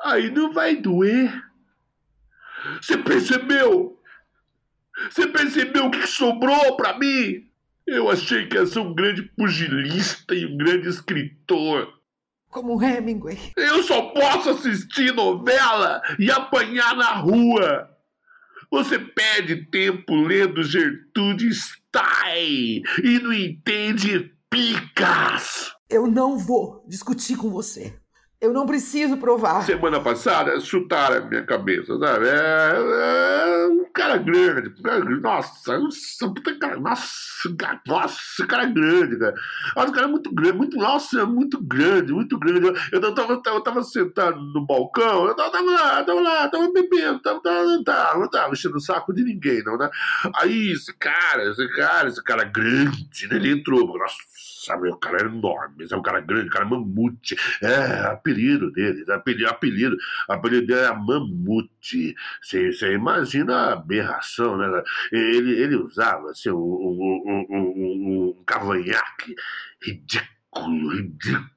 Aí 0.00 0.30
não 0.30 0.52
vai 0.52 0.76
doer. 0.76 1.32
Você 2.80 2.96
percebeu? 2.98 4.00
Você 5.10 5.26
percebeu 5.26 5.86
o 5.86 5.90
que 5.90 6.06
sobrou 6.06 6.76
para 6.76 6.98
mim? 6.98 7.50
Eu 7.86 8.10
achei 8.10 8.46
que 8.46 8.56
ia 8.56 8.64
ser 8.64 8.78
um 8.78 8.94
grande 8.94 9.22
pugilista 9.22 10.34
e 10.34 10.46
um 10.46 10.56
grande 10.56 10.88
escritor. 10.88 11.92
Como 12.54 12.80
Hemingway. 12.80 13.36
Eu 13.56 13.82
só 13.82 14.00
posso 14.10 14.50
assistir 14.50 15.12
novela 15.12 16.00
e 16.20 16.30
apanhar 16.30 16.94
na 16.94 17.14
rua. 17.14 17.90
Você 18.70 18.96
perde 18.96 19.68
tempo 19.72 20.14
lendo 20.14 20.62
Gertrude 20.62 21.52
Stein 21.52 22.80
e 23.02 23.18
não 23.20 23.32
entende 23.32 24.32
picas. 24.48 25.72
Eu 25.90 26.06
não 26.06 26.38
vou 26.38 26.84
discutir 26.86 27.36
com 27.36 27.50
você. 27.50 27.98
Eu 28.40 28.52
não 28.52 28.66
preciso 28.66 29.16
provar. 29.16 29.62
Semana 29.62 30.00
passada 30.00 30.60
chutaram 30.60 31.16
a 31.16 31.20
minha 31.20 31.44
cabeça, 31.44 31.98
sabe? 31.98 32.26
É, 32.26 32.74
é 32.74 33.66
um 33.68 33.86
cara 33.92 34.18
grande. 34.18 34.74
Nossa, 35.22 35.78
nossa, 35.78 36.28
puta 36.28 36.54
cara, 36.58 36.78
nossa, 36.78 37.56
cara, 37.56 37.80
nossa, 37.86 38.46
cara 38.46 38.66
grande, 38.66 39.18
cara. 39.18 39.34
Nossa, 39.74 39.88
o 39.88 39.92
cara 39.94 40.06
é 40.06 40.10
muito 40.10 40.34
grande, 40.34 40.58
muito, 40.58 40.76
nossa, 40.76 41.24
muito 41.24 41.62
grande, 41.62 42.12
muito 42.12 42.38
grande. 42.38 42.66
Eu, 42.92 43.00
eu, 43.00 43.14
tava, 43.14 43.40
eu 43.46 43.60
tava 43.62 43.82
sentado 43.82 44.38
no 44.38 44.66
balcão, 44.66 45.26
eu 45.26 45.34
tava, 45.34 45.50
tava 45.50 45.70
lá, 45.70 46.04
tava 46.04 46.20
lá, 46.20 46.48
tava 46.48 46.72
bebendo, 46.72 47.20
tava, 47.20 47.40
tava, 47.40 47.84
tava, 47.84 48.30
tava 48.30 48.52
enchendo 48.52 48.76
o 48.76 48.80
saco 48.80 49.14
de 49.14 49.24
ninguém, 49.24 49.62
não, 49.64 49.78
né? 49.78 49.88
Aí 50.36 50.72
esse 50.72 50.92
cara, 50.92 51.50
esse 51.50 51.66
cara, 51.68 52.08
esse 52.08 52.22
cara 52.22 52.44
grande, 52.44 53.26
né? 53.28 53.36
Ele 53.36 53.52
entrou, 53.52 53.98
nossa 53.98 54.16
sabe? 54.64 54.88
O 54.88 54.96
cara 54.96 55.22
é 55.22 55.26
enorme, 55.26 55.86
é 55.90 55.96
um 55.96 56.02
cara 56.02 56.20
grande, 56.20 56.48
o 56.48 56.50
cara 56.50 56.64
é 56.64 56.68
mamute. 56.68 57.36
É, 57.62 58.06
apelido 58.34 58.70
dele, 58.72 59.04
apelido, 59.12 59.48
apelido, 59.48 59.96
apelido 60.28 60.66
dele 60.66 60.80
é 60.80 60.92
mamute. 60.92 62.14
Você 62.42 62.92
imagina 62.92 63.54
a 63.54 63.72
aberração, 63.74 64.56
né? 64.56 64.82
Ele, 65.12 65.52
ele 65.60 65.76
usava 65.76 66.30
assim, 66.30 66.50
um, 66.50 66.56
um, 66.56 67.46
um, 67.48 67.56
um, 67.56 68.38
um 68.38 68.44
cavanhaque 68.44 69.34
ridículo, 69.80 70.90
ridículo. 70.90 71.54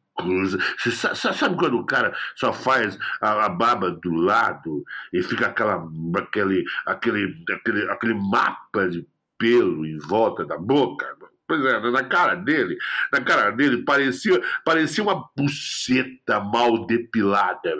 Você 0.77 0.91
sabe 0.91 1.55
quando 1.57 1.77
o 1.77 1.85
cara 1.85 2.15
só 2.35 2.51
faz 2.51 2.97
a, 3.21 3.45
a, 3.45 3.49
baba 3.49 3.91
do 3.91 4.11
lado 4.15 4.83
e 5.13 5.21
fica 5.21 5.47
aquela, 5.47 5.87
aquele, 6.15 6.63
aquele, 6.87 7.45
aquele, 7.51 7.89
aquele 7.91 8.13
mapa 8.15 8.89
de 8.89 9.07
pelo 9.37 9.85
em 9.85 9.99
volta 9.99 10.43
da 10.43 10.57
boca? 10.57 11.15
Pois 11.47 11.63
é, 11.63 11.79
na 11.79 12.03
cara 12.03 12.35
dele, 12.35 12.77
na 13.11 13.21
cara 13.21 13.51
dele 13.51 13.83
parecia, 13.83 14.41
parecia 14.65 15.01
uma 15.01 15.29
buceta 15.35 16.41
mal 16.41 16.85
depilada. 16.85 17.73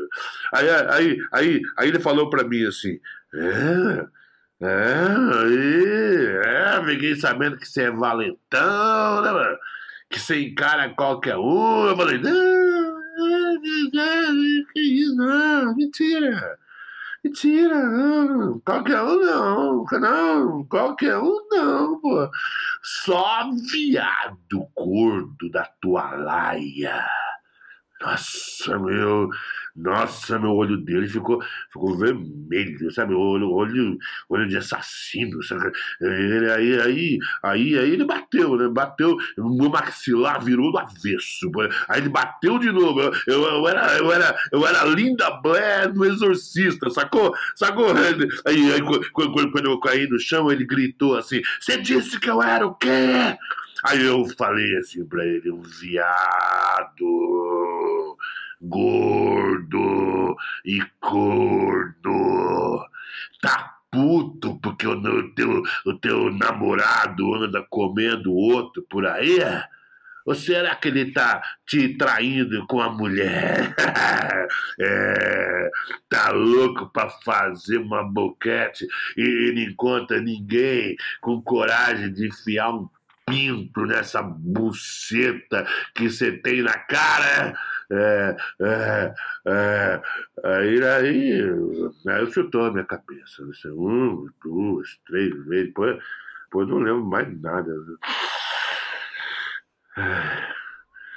Aí, 0.53 0.69
aí, 0.69 1.17
aí, 1.33 1.61
aí 1.77 1.87
ele 1.89 1.99
falou 1.99 2.29
para 2.29 2.45
mim 2.45 2.65
assim: 2.65 2.97
é, 3.33 4.05
é, 4.61 5.15
é, 6.79 6.85
fiquei 6.85 7.15
sabendo 7.15 7.57
que 7.57 7.67
você 7.67 7.83
é 7.83 7.91
valentão, 7.91 9.21
né, 9.21 9.31
mano? 9.31 9.57
Que 10.09 10.19
você 10.19 10.39
encara 10.41 10.89
qualquer 10.91 11.35
um. 11.35 11.87
Eu 11.87 11.97
falei: 11.97 12.19
não, 12.19 13.01
que 14.73 14.79
isso, 14.79 15.15
não, 15.15 15.75
mentira. 15.75 16.57
Mentira, 17.27 17.83
não. 17.83 18.59
Qualquer 18.61 19.01
um 19.01 19.19
não. 19.19 19.85
Não, 19.99 20.65
qualquer 20.65 21.17
um 21.17 21.45
não, 21.51 21.99
pô. 21.99 22.29
Só 22.81 23.49
viado 23.69 24.65
gordo 24.73 25.49
da 25.51 25.65
tua 25.81 26.15
laia. 26.15 27.05
Nossa, 28.01 28.77
meu. 28.79 29.29
Nossa, 29.75 30.39
meu 30.39 30.53
olho 30.53 30.77
dele 30.77 31.07
ficou, 31.07 31.39
ficou 31.71 31.95
vermelho, 31.97 32.91
sabe? 32.91 33.13
Olho, 33.13 33.51
olho, 33.51 33.97
olho 34.27 34.47
de 34.47 34.57
assassino. 34.57 35.41
Sabe? 35.43 35.71
Ele, 36.01 36.51
aí, 36.51 36.81
aí, 36.81 37.19
aí, 37.43 37.77
aí 37.77 37.91
ele 37.91 38.03
bateu, 38.03 38.55
né? 38.55 38.67
Bateu, 38.67 39.15
meu 39.37 39.69
maxilar 39.69 40.43
virou 40.43 40.71
do 40.71 40.79
avesso. 40.79 41.51
Aí 41.87 42.01
ele 42.01 42.09
bateu 42.09 42.57
de 42.57 42.71
novo. 42.71 43.01
Eu, 43.01 43.13
eu, 43.27 43.43
eu 43.43 43.67
era, 43.67 43.97
eu, 43.97 44.11
era, 44.11 44.35
eu 44.51 44.67
era 44.67 44.83
Linda 44.85 45.29
Blair 45.41 45.93
no 45.93 46.05
Exorcista, 46.05 46.89
sacou? 46.89 47.33
Sacou? 47.55 47.87
Aí, 48.45 48.71
aí 48.73 48.81
quando, 49.13 49.51
quando 49.51 49.65
eu 49.65 49.79
caí 49.79 50.07
no 50.07 50.19
chão, 50.19 50.51
ele 50.51 50.65
gritou 50.65 51.15
assim: 51.15 51.41
Você 51.59 51.77
disse 51.79 52.19
que 52.19 52.29
eu 52.29 52.41
era 52.41 52.65
o 52.65 52.73
quê? 52.73 53.37
Aí 53.85 54.03
eu 54.03 54.25
falei 54.37 54.77
assim 54.77 55.05
pra 55.05 55.25
ele: 55.25 55.51
Um 55.51 55.61
viado 55.61 56.17
gordo 58.61 60.35
e 60.65 60.81
corno. 60.99 62.85
Tá 63.41 63.75
puto 63.91 64.59
porque 64.59 64.87
o 64.87 65.33
teu, 65.33 65.63
o 65.85 65.93
teu 65.93 66.31
namorado 66.31 67.35
anda 67.35 67.65
comendo 67.69 68.33
outro 68.33 68.85
por 68.89 69.05
aí? 69.05 69.39
Ou 70.25 70.35
será 70.35 70.75
que 70.75 70.89
ele 70.89 71.13
tá 71.13 71.41
te 71.65 71.95
traindo 71.97 72.67
com 72.67 72.81
a 72.81 72.89
mulher? 72.89 73.73
é, 74.81 75.69
tá 76.09 76.31
louco 76.31 76.91
pra 76.91 77.09
fazer 77.23 77.77
uma 77.77 78.03
boquete 78.03 78.85
e 79.15 79.53
não 79.55 79.61
encontra 79.61 80.19
ninguém 80.19 80.97
com 81.21 81.41
coragem 81.41 82.11
de 82.11 82.27
enfiar 82.27 82.71
um 82.71 82.89
pinto 83.27 83.85
nessa 83.85 84.23
buceta 84.23 85.67
que 85.93 86.09
você 86.09 86.31
tem 86.31 86.63
na 86.63 86.73
cara? 86.73 87.53
É, 87.91 88.35
é, 88.61 89.13
é, 89.45 90.01
aí, 90.43 90.83
aí, 90.83 91.41
aí 92.07 92.31
chutou 92.31 92.65
a 92.65 92.71
minha 92.71 92.85
cabeça. 92.85 93.43
Um, 93.67 94.27
duas, 94.43 94.97
três 95.05 95.29
vezes, 95.45 95.67
depois, 95.67 96.01
depois 96.45 96.67
não 96.69 96.77
lembro 96.77 97.05
mais 97.05 97.41
nada. 97.41 97.73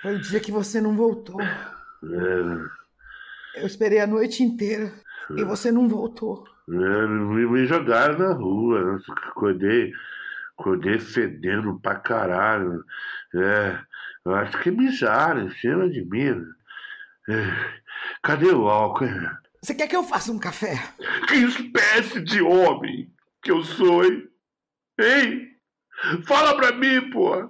Foi 0.03 0.17
o 0.17 0.21
dia 0.21 0.41
que 0.41 0.53
você 0.53 0.81
não 0.81 0.97
voltou. 0.97 1.41
Eu 3.55 3.67
esperei 3.67 4.01
a 4.01 4.07
noite 4.07 4.43
inteira 4.43 4.93
e 5.37 5.45
você 5.45 5.71
não 5.71 5.89
voltou. 5.89 6.45
me, 6.67 7.47
me 7.47 7.67
jogaram 7.67 8.19
na 8.19 8.33
rua, 8.33 9.01
acordei, 9.29 9.93
acordei 10.61 10.99
fedendo 10.99 11.81
pra 11.81 11.97
caralho. 11.97 12.85
É, 13.35 13.79
eu 14.25 14.35
acho 14.35 14.59
que 14.61 14.71
mijaram 14.71 15.47
em 15.47 15.51
cima 15.51 15.89
de 15.89 16.05
mim. 16.05 16.45
Cadê 18.23 18.51
o 18.51 18.69
álcool? 18.69 19.07
Você 19.63 19.75
quer 19.75 19.89
que 19.89 19.97
eu 19.97 20.03
faça 20.05 20.31
um 20.31 20.39
café? 20.39 20.75
Que 21.29 21.37
espécie 21.37 22.21
de 22.21 22.41
homem 22.43 23.13
que 23.43 23.51
eu 23.51 23.63
sou, 23.63 24.05
hein? 24.05 24.29
Hein? 24.99 25.49
Fala 26.27 26.57
pra 26.57 26.73
mim, 26.73 27.11
pô. 27.11 27.49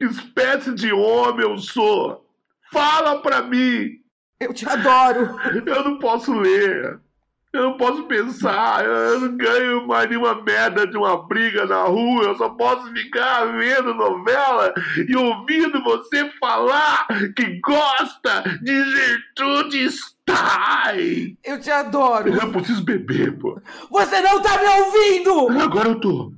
Que 0.00 0.06
espécie 0.06 0.74
de 0.74 0.92
homem 0.92 1.46
eu 1.48 1.58
sou? 1.58 2.28
Fala 2.72 3.20
pra 3.20 3.42
mim. 3.42 3.98
Eu 4.40 4.54
te 4.54 4.68
adoro. 4.68 5.36
Eu 5.66 5.84
não 5.84 5.98
posso 5.98 6.32
ler. 6.32 7.00
Eu 7.50 7.62
não 7.62 7.76
posso 7.78 8.02
pensar, 8.04 8.84
eu 8.84 9.20
não 9.20 9.36
ganho 9.36 9.86
mais 9.86 10.08
nenhuma 10.08 10.42
merda 10.42 10.86
de 10.86 10.98
uma 10.98 11.26
briga 11.26 11.64
na 11.64 11.84
rua, 11.84 12.24
eu 12.24 12.36
só 12.36 12.50
posso 12.50 12.92
ficar 12.92 13.46
vendo 13.46 13.94
novela 13.94 14.74
e 15.08 15.16
ouvindo 15.16 15.82
você 15.82 16.30
falar 16.38 17.06
que 17.34 17.58
gosta 17.60 18.42
de 18.60 18.84
Gertrude 18.90 19.90
Stein. 19.90 21.38
Eu 21.42 21.58
te 21.58 21.70
adoro. 21.70 22.28
Eu 22.28 22.52
preciso 22.52 22.84
beber, 22.84 23.38
pô. 23.38 23.58
Você 23.90 24.20
não 24.20 24.42
tá 24.42 24.58
me 24.58 24.66
ouvindo! 24.66 25.62
Agora 25.62 25.88
eu 25.88 26.00
tô. 26.00 26.34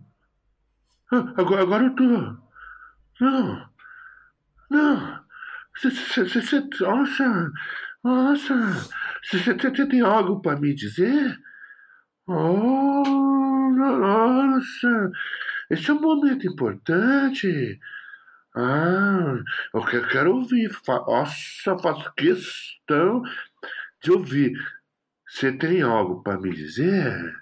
Agora, 1.36 1.62
agora 1.62 1.84
eu 1.84 1.94
tô. 1.96 2.04
Não. 3.20 3.68
Não. 4.70 5.20
Você. 5.82 6.68
Nossa. 6.80 7.52
Nossa. 8.02 8.54
Você 9.30 9.86
tem 9.86 10.00
algo 10.00 10.40
para 10.40 10.58
me 10.58 10.74
dizer? 10.74 11.36
Oh, 12.26 13.70
nossa, 13.70 15.10
esse 15.68 15.90
é 15.90 15.94
um 15.94 16.00
momento 16.00 16.46
importante. 16.46 17.78
Ah, 18.56 19.36
eu 19.74 20.08
quero 20.08 20.36
ouvir. 20.36 20.70
Nossa, 20.88 21.78
faço 21.78 22.12
questão 22.14 23.22
de 24.02 24.12
ouvir. 24.12 24.52
Você 25.28 25.52
tem 25.52 25.82
algo 25.82 26.22
para 26.22 26.40
me 26.40 26.50
dizer? 26.54 27.34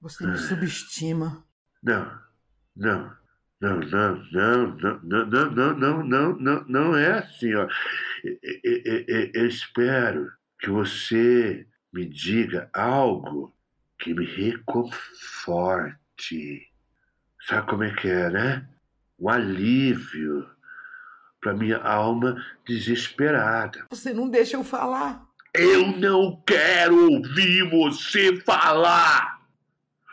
Você 0.00 0.26
me 0.26 0.36
subestima. 0.36 1.44
Não, 1.82 2.20
não, 2.76 3.16
não, 3.60 3.78
não, 3.78 4.14
não, 4.32 4.76
não, 4.76 5.00
não, 5.02 5.26
não, 5.26 5.74
não, 5.74 6.04
não, 6.04 6.36
não, 6.38 6.64
não 6.66 6.96
é 6.96 7.18
assim, 7.18 7.54
ó 7.54 7.68
eu 9.34 9.46
espero 9.46 10.30
que 10.58 10.68
você 10.70 11.66
me 11.92 12.06
diga 12.06 12.70
algo 12.72 13.54
que 13.98 14.14
me 14.14 14.24
reconforte. 14.24 15.96
Sabe 17.46 17.66
como 17.68 17.84
é 17.84 17.94
que 17.94 18.08
é, 18.08 18.30
né? 18.30 18.68
Um 19.18 19.28
alívio 19.28 20.48
para 21.40 21.54
minha 21.54 21.78
alma 21.78 22.36
desesperada. 22.66 23.86
Você 23.90 24.12
não 24.12 24.28
deixa 24.28 24.56
eu 24.56 24.64
falar. 24.64 25.26
Eu 25.54 25.96
não 25.98 26.42
quero 26.46 27.12
ouvir 27.12 27.68
você 27.70 28.40
falar. 28.42 29.40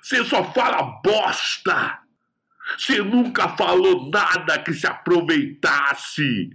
Você 0.02 0.24
só 0.26 0.52
fala 0.54 1.00
bosta. 1.04 2.00
Você 2.78 3.02
nunca 3.02 3.50
falou 3.50 4.10
nada 4.10 4.60
que 4.60 4.74
se 4.74 4.88
aproveitasse. 4.88 6.50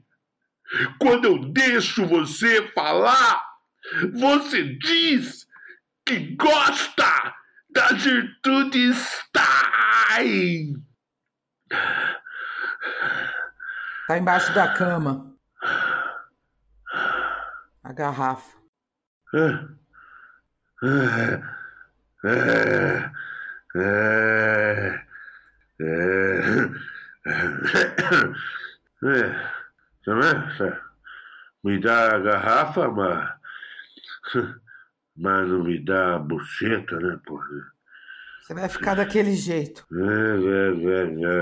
Quando 0.98 1.26
eu 1.26 1.38
deixo 1.52 2.06
você 2.06 2.68
falar, 2.72 3.42
você 4.14 4.64
diz 4.78 5.46
que 6.04 6.34
gosta 6.36 7.34
da 7.70 7.94
Gertrude 7.94 8.92
Stein. 8.94 10.74
Tá 14.06 14.18
embaixo 14.18 14.52
da 14.54 14.74
cama. 14.74 15.32
A 17.84 17.92
garrafa. 17.92 18.56
É, 19.34 19.82
é, 22.24 23.10
é, 23.76 25.06
é, 25.82 26.70
é, 29.04 29.26
é, 30.60 30.78
me 31.64 31.78
dá 31.80 32.14
a 32.14 32.18
garrafa, 32.18 32.88
mas, 32.90 33.30
mas 35.16 35.48
não 35.48 35.62
me 35.64 35.78
dá 35.84 36.16
a 36.16 36.18
buceta, 36.18 36.98
né, 36.98 37.18
porra? 37.26 37.46
Você 38.42 38.54
vai 38.54 38.68
ficar 38.68 38.94
daquele 38.96 39.34
jeito. 39.34 39.86
É, 39.92 40.02
é, 40.02 40.72
é, 40.90 41.36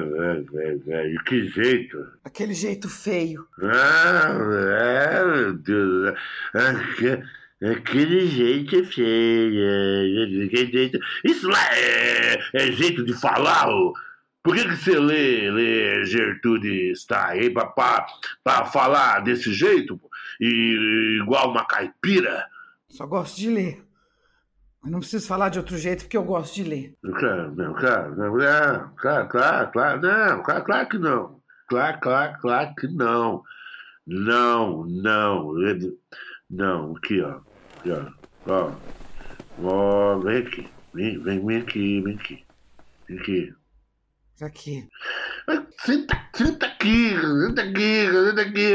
é, 0.93 1.01
é, 1.01 1.15
é, 1.15 1.23
que 1.25 1.49
jeito? 1.49 1.97
Daquele 2.23 2.53
jeito 2.53 2.91
feio. 2.91 3.47
Ah, 3.63 4.37
é, 4.79 5.25
meu 5.25 5.55
Deus. 5.55 6.15
Aque- 6.55 7.23
Aquele 7.63 8.27
jeito 8.27 8.75
é 8.77 8.83
feio. 8.85 9.63
é, 9.63 10.45
Aquele 10.47 10.73
jeito... 10.73 10.99
Isso 11.25 11.49
lá 11.49 11.75
é, 11.77 12.39
é 12.55 12.73
jeito 12.73 13.03
de 13.05 13.13
falar, 13.15 13.69
ô? 13.69 13.95
Por 14.51 14.57
que, 14.57 14.65
que 14.65 14.77
você 14.79 14.99
lê, 14.99 15.49
lê 15.49 16.05
Gertrude 16.05 16.91
está 16.91 17.29
aí 17.29 17.49
pra, 17.51 17.67
pra, 17.67 18.05
pra 18.43 18.65
falar 18.65 19.21
desse 19.21 19.53
jeito? 19.53 19.97
pô? 19.97 20.11
E, 20.41 21.21
igual 21.23 21.53
uma 21.53 21.65
caipira? 21.65 22.45
Só 22.89 23.07
gosto 23.07 23.37
de 23.37 23.49
ler. 23.49 23.85
Mas 24.83 24.91
não 24.91 24.99
preciso 24.99 25.29
falar 25.29 25.51
de 25.51 25.61
outro 25.61 25.79
jeito 25.79 26.03
porque 26.03 26.17
eu 26.17 26.25
gosto 26.25 26.57
de 26.57 26.65
ler. 26.65 26.97
Claro, 27.01 27.55
não, 27.55 27.75
claro, 27.75 28.17
não, 28.17 28.37
não, 28.37 28.93
claro, 28.97 29.29
claro, 29.29 29.71
claro, 29.71 30.01
não, 30.01 30.43
claro, 30.43 30.65
claro 30.65 30.89
que 30.89 30.99
não. 30.99 31.41
Claro, 31.69 32.01
claro, 32.01 32.39
claro 32.41 32.75
que 32.75 32.89
não. 32.89 33.45
Não, 34.05 34.85
não. 34.85 35.55
Não, 36.51 36.97
aqui, 36.97 37.23
ó. 37.23 37.39
Aqui, 37.79 37.93
ó. 37.93 38.11
Ó, 38.49 38.73
ó 39.63 40.19
vem 40.19 40.39
aqui. 40.39 40.69
Vem, 40.93 41.23
vem, 41.23 41.47
vem 41.47 41.59
aqui, 41.59 42.01
vem 42.01 42.17
aqui. 42.17 42.45
Vem 43.07 43.19
aqui. 43.21 43.60
Aqui. 44.43 44.89
Mas 45.47 45.65
Senta, 45.85 46.29
senta 46.35 46.67
aqui, 46.67 47.15
senta 47.19 47.63
aqui, 47.63 48.11
senta 48.11 48.43
aqui. 48.43 48.75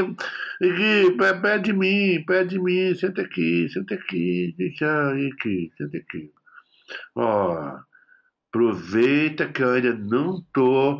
Aqui, 0.61 1.17
pé, 1.41 1.57
de 1.59 1.71
mim, 1.71 2.23
pé 2.25 2.43
de 2.43 2.59
mim, 2.59 2.95
senta 2.95 3.21
aqui, 3.21 3.69
senta 3.69 3.93
aqui, 3.93 4.55
deixa 4.57 5.11
aqui, 5.11 5.71
senta 5.77 5.97
aqui. 5.97 6.31
Ó, 7.15 7.77
aproveita 8.49 9.47
que 9.51 9.63
eu 9.63 9.71
ainda 9.71 9.93
não 9.93 10.41
tô 10.51 10.99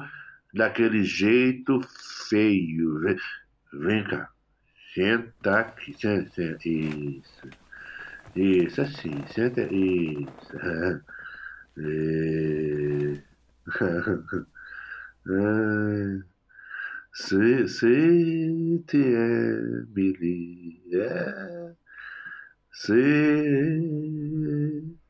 daquele 0.54 1.04
jeito 1.04 1.82
feio. 2.30 3.00
Vem, 3.00 3.18
vem 3.74 4.04
cá, 4.04 4.30
senta 4.94 5.60
aqui, 5.60 5.96
senta, 6.00 6.30
senta, 6.32 6.70
isso. 6.70 7.50
Isso, 8.36 8.82
assim, 8.82 9.24
senta, 9.28 9.62
isso. 9.72 11.06
É. 11.78 13.22
Te 18.86 18.98
Emily, 18.98 20.84
é. 20.94 21.76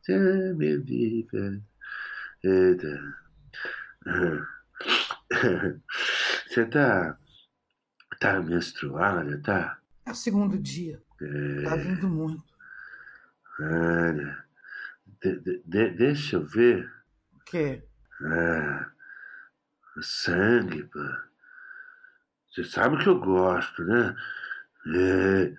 Te 0.03 0.11
Emily, 0.13 1.27
Você 6.47 6.65
tá, 6.67 7.17
tá 8.19 8.41
menstruada, 8.41 9.41
tá? 9.41 9.79
É 10.05 10.11
o 10.11 10.15
segundo 10.15 10.57
dia. 10.57 11.01
Tá 11.63 11.75
vindo 11.75 12.07
muito. 12.07 12.43
Olha, 13.59 14.45
de- 15.21 15.39
de- 15.39 15.63
de- 15.65 15.89
deixa 15.91 16.35
eu 16.37 16.45
ver. 16.45 16.89
O 17.33 17.39
quê? 17.45 17.83
Ah, 18.21 18.91
sangue, 20.03 20.83
pô. 20.85 20.99
Você 22.51 22.63
sabe 22.63 22.97
que 23.03 23.07
eu 23.09 23.19
gosto, 23.19 23.83
né? 23.83 24.15
É, 24.95 25.53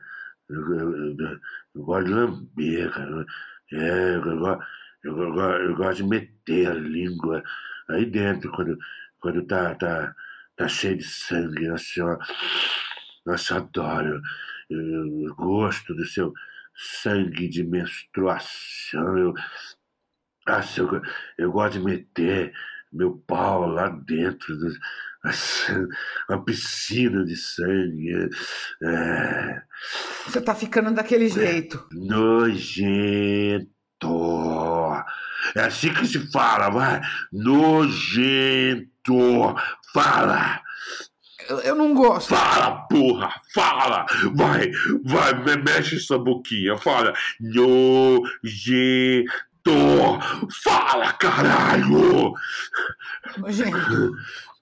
eu, 0.50 0.78
eu- 0.78 1.16
eu- 1.18 1.40
eu 1.74 1.82
gosto 1.84 2.06
de 2.06 2.14
lamber, 2.14 2.92
cara. 2.92 3.26
É, 3.72 4.16
eu, 4.16 4.22
go- 4.38 4.64
eu, 5.04 5.14
go- 5.34 5.40
eu 5.42 5.76
gosto 5.76 5.98
de 5.98 6.04
meter 6.08 6.68
a 6.68 6.74
língua 6.74 7.42
aí 7.90 8.06
dentro 8.06 8.50
quando, 8.52 8.78
quando 9.20 9.46
tá, 9.46 9.74
tá, 9.76 10.14
tá 10.56 10.68
cheio 10.68 10.96
de 10.98 11.04
sangue. 11.04 11.68
Nossa, 11.68 12.00
eu, 12.00 12.18
nossa, 13.24 13.56
adoro. 13.56 14.20
Eu 14.68 15.34
gosto 15.34 15.94
do 15.94 16.04
seu 16.04 16.32
sangue 16.74 17.48
de 17.48 17.62
menstruação. 17.64 19.18
Eu, 19.18 19.34
nossa, 20.46 20.80
eu, 20.80 20.88
eu 21.38 21.52
gosto 21.52 21.74
de 21.78 21.84
meter 21.84 22.52
meu 22.96 23.22
pau 23.26 23.66
lá 23.66 23.88
dentro, 23.88 24.56
nossa, 25.24 25.88
uma 26.28 26.44
piscina 26.44 27.24
de 27.24 27.36
sangue. 27.36 28.28
É, 28.82 29.62
Você 30.26 30.40
tá 30.40 30.54
ficando 30.54 30.92
daquele 30.94 31.28
jeito. 31.28 31.86
nojento. 31.92 33.74
É 35.54 35.60
assim 35.62 35.92
que 35.92 36.06
se 36.06 36.30
fala, 36.30 36.68
vai. 36.70 37.00
Nojento. 37.32 38.86
Fala, 39.92 40.60
Eu, 41.48 41.58
eu 41.60 41.74
não 41.74 41.94
gosto. 41.94 42.28
fala, 42.34 42.86
porra, 42.88 43.32
fala. 43.54 44.04
Vai, 44.34 44.70
vai, 45.04 45.32
me- 45.44 45.62
mexe 45.62 45.96
essa 45.96 46.18
boquinha, 46.18 46.76
fala. 46.76 47.14
Nojento. 47.40 49.32
Fala, 50.62 51.12
caralho. 51.14 52.32
Nojento. 53.38 54.16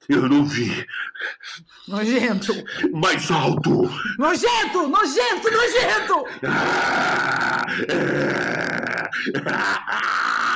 Eu 0.08 0.28
não 0.28 0.44
vi. 0.44 0.86
Nojento. 1.88 2.52
Mais 2.92 3.30
alto. 3.30 3.90
Nojento! 4.18 4.88
Nojento! 4.88 5.50
Nojento! 5.50 6.26
Ah, 6.46 7.64
Viu 9.26 9.42
só? 9.42 10.53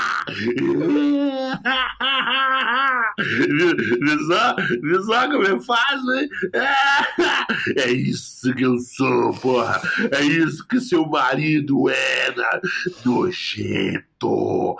Viu 4.82 5.02
só 5.02 5.28
como 5.28 5.44
eu 5.44 5.60
faço, 5.60 6.12
hein? 6.12 6.28
É 7.76 7.90
isso 7.90 8.54
que 8.54 8.64
eu 8.64 8.78
sou, 8.78 9.34
porra. 9.34 9.80
É 10.12 10.22
isso 10.22 10.66
que 10.66 10.80
seu 10.80 11.06
marido 11.06 11.88
é, 11.88 12.34
né? 12.34 12.60
nojento, 13.04 14.76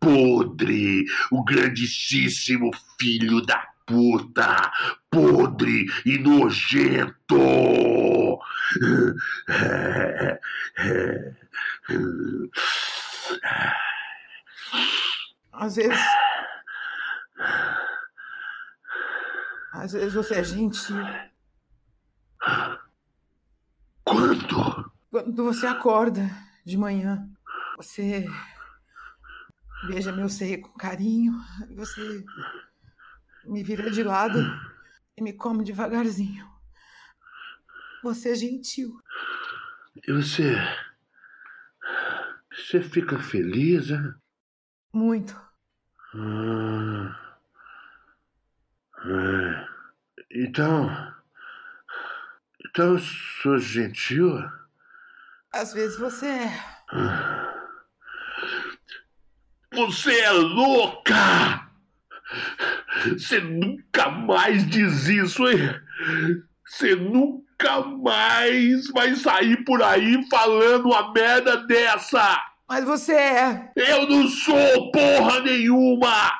podre, 0.00 1.04
o 1.30 1.44
grandíssimo 1.44 2.70
filho 2.98 3.40
da 3.42 3.72
puta, 3.86 4.72
podre 5.10 5.86
e 6.06 6.18
nojento. 6.18 7.12
Às 15.52 15.76
vezes. 15.76 16.00
Às 19.72 19.92
vezes 19.92 20.14
você 20.14 20.34
é 20.34 20.44
gentil. 20.44 20.96
Quando? 24.04 24.92
Quando 25.10 25.44
você 25.44 25.66
acorda 25.66 26.22
de 26.64 26.76
manhã, 26.76 27.28
você 27.76 28.26
beija 29.86 30.12
meu 30.12 30.28
seio 30.28 30.60
com 30.60 30.72
carinho, 30.78 31.34
você 31.74 32.24
me 33.44 33.62
vira 33.62 33.90
de 33.90 34.02
lado 34.02 34.38
e 35.16 35.22
me 35.22 35.32
come 35.32 35.64
devagarzinho. 35.64 36.48
Você 38.02 38.30
é 38.30 38.34
gentil. 38.34 39.00
E 40.06 40.12
você. 40.12 40.54
Você 42.52 42.80
fica 42.80 43.18
feliz, 43.18 43.90
né? 43.90 44.14
Muito. 44.92 45.40
Ah, 46.14 47.16
é. 49.04 49.66
Então. 50.30 51.14
Então 52.66 52.98
sou 53.42 53.58
gentil? 53.58 54.38
Às 55.52 55.72
vezes 55.72 55.98
você 55.98 56.26
é. 56.26 56.72
Você 59.72 60.20
é 60.20 60.30
louca! 60.30 61.68
Você 63.04 63.40
nunca 63.40 64.10
mais 64.10 64.66
diz 64.68 65.08
isso, 65.08 65.48
hein? 65.48 65.58
Você 66.66 66.94
nunca 66.94 67.80
mais 67.80 68.86
vai 68.88 69.14
sair 69.14 69.64
por 69.64 69.82
aí 69.82 70.26
falando 70.28 70.86
uma 70.86 71.12
merda 71.12 71.56
dessa! 71.66 72.51
Mas 72.72 72.86
você 72.86 73.12
é. 73.12 73.70
Eu 73.76 74.08
não 74.08 74.26
sou 74.26 74.90
porra 74.92 75.42
nenhuma! 75.42 76.32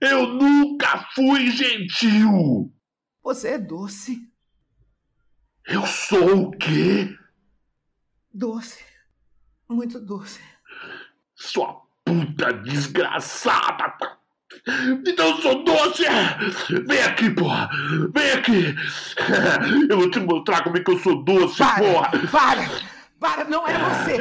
Eu 0.00 0.28
nunca 0.28 1.08
fui 1.12 1.50
gentil! 1.50 2.72
Você 3.24 3.48
é 3.48 3.58
doce. 3.58 4.16
Eu 5.66 5.84
sou 5.84 6.42
o 6.42 6.50
quê? 6.52 7.12
Doce. 8.32 8.80
Muito 9.68 9.98
doce. 9.98 10.40
Sua 11.34 11.82
puta 12.04 12.52
desgraçada! 12.52 13.92
Então 15.04 15.30
eu 15.30 15.36
sou 15.38 15.64
doce! 15.64 16.04
Vem 16.86 17.02
aqui, 17.02 17.28
porra! 17.28 17.68
Vem 18.14 18.30
aqui! 18.30 18.76
Eu 19.90 19.98
vou 19.98 20.10
te 20.12 20.20
mostrar 20.20 20.62
como 20.62 20.76
é 20.76 20.80
que 20.84 20.92
eu 20.92 20.98
sou 21.00 21.24
doce, 21.24 21.58
Para! 21.58 21.78
porra! 21.80 22.10
Para! 22.30 22.95
Para! 23.26 23.44
Não 23.44 23.66
é 23.66 23.72
você! 23.76 24.18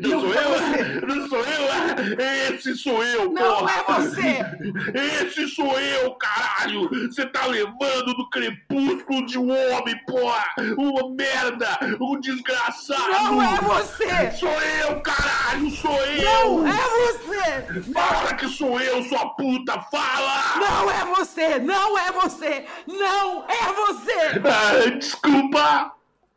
Não, 0.00 0.20
sou 0.20 0.34
é 0.34 0.44
eu? 0.44 0.50
você! 0.50 1.06
Não 1.06 1.28
sou 1.28 1.38
eu? 1.40 2.54
Esse 2.54 2.74
sou 2.76 3.04
eu, 3.04 3.30
Não 3.30 3.58
porra! 3.58 3.70
é 3.70 3.92
você! 4.00 5.24
Esse 5.24 5.48
sou 5.48 5.78
eu, 5.78 6.14
caralho! 6.14 6.88
Você 6.88 7.26
tá 7.26 7.44
levando 7.44 8.14
do 8.14 8.30
crepúsculo 8.30 9.26
de 9.26 9.38
um 9.38 9.50
homem, 9.50 9.94
porra! 10.06 10.46
Uma 10.78 11.10
merda! 11.14 11.78
Um 12.00 12.18
desgraçado! 12.18 13.10
Não 13.10 13.42
é 13.42 13.56
você! 13.60 14.30
Sou 14.38 14.48
eu, 14.48 15.00
caralho! 15.02 15.70
Sou 15.72 16.02
eu! 16.06 16.60
Não 16.60 16.66
é 16.66 16.80
você! 16.80 17.92
Fala 17.92 18.34
que 18.34 18.48
sou 18.48 18.80
eu, 18.80 19.02
sua 19.02 19.34
puta! 19.34 19.78
Fala! 19.82 20.56
Não 20.56 20.90
é 20.90 21.04
você! 21.14 21.58
Não 21.58 21.98
é 21.98 22.10
você! 22.10 22.64
Não 22.86 23.44
é 23.46 23.72
você! 23.74 24.40
Ah, 24.46 24.98
desculpa! 24.98 25.92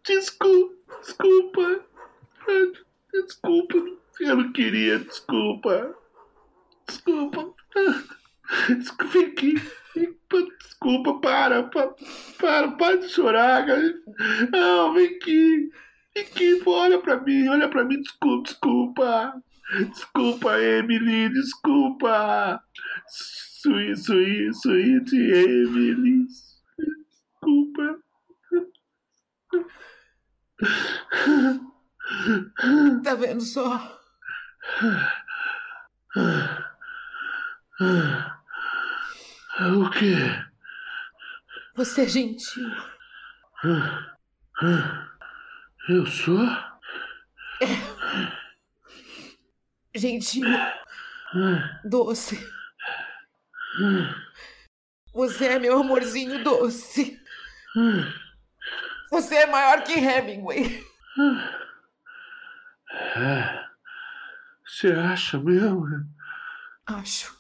Desculpa! 0.05 0.73
Desculpa! 1.01 1.92
Ah, 2.47 2.81
Desculpa! 3.13 3.75
Eu 4.19 4.35
não 4.37 4.51
queria, 4.51 4.99
desculpa! 4.99 5.95
Desculpa! 6.87 7.53
Ah, 7.75 8.03
Desculpa, 8.75 9.05
vem 9.05 9.25
aqui! 9.25 9.53
Desculpa, 10.61 11.19
para! 11.19 11.63
pa- 11.63 11.95
Para, 12.39 12.71
para 12.71 12.97
de 12.97 13.09
chorar, 13.09 13.65
cara! 13.65 13.93
Não, 14.51 14.93
vem 14.93 15.05
aqui! 15.15 15.69
Vem 16.15 16.23
aqui, 16.23 16.61
olha 16.65 16.99
pra 16.99 17.19
mim, 17.21 17.47
olha 17.47 17.69
pra 17.69 17.83
mim, 17.83 18.01
desculpa, 18.01 18.43
desculpa! 18.49 19.43
Desculpa, 19.91 20.59
Emily, 20.59 21.29
desculpa! 21.29 22.61
Sweet, 23.61 23.97
sweet, 23.99 24.53
sweet 24.53 25.15
Emily! 25.15 26.25
Desculpa! 27.41 27.99
Tá 33.03 33.15
vendo 33.15 33.41
só? 33.41 33.99
O 39.59 39.89
quê? 39.91 40.15
Você 41.75 42.03
é 42.03 42.07
gentil. 42.07 42.69
Eu 45.89 46.05
sou? 46.05 46.39
Gentil. 49.95 50.47
Doce. 51.83 52.39
Você 55.13 55.45
é 55.45 55.59
meu 55.59 55.79
amorzinho 55.79 56.43
doce. 56.43 57.19
Você 59.11 59.35
é 59.35 59.45
maior 59.47 59.83
que 59.83 59.93
Hemingway. 59.93 60.83
É. 63.15 63.63
Você 64.65 64.91
acha 64.91 65.39
mesmo? 65.39 65.85
Acho. 66.85 67.33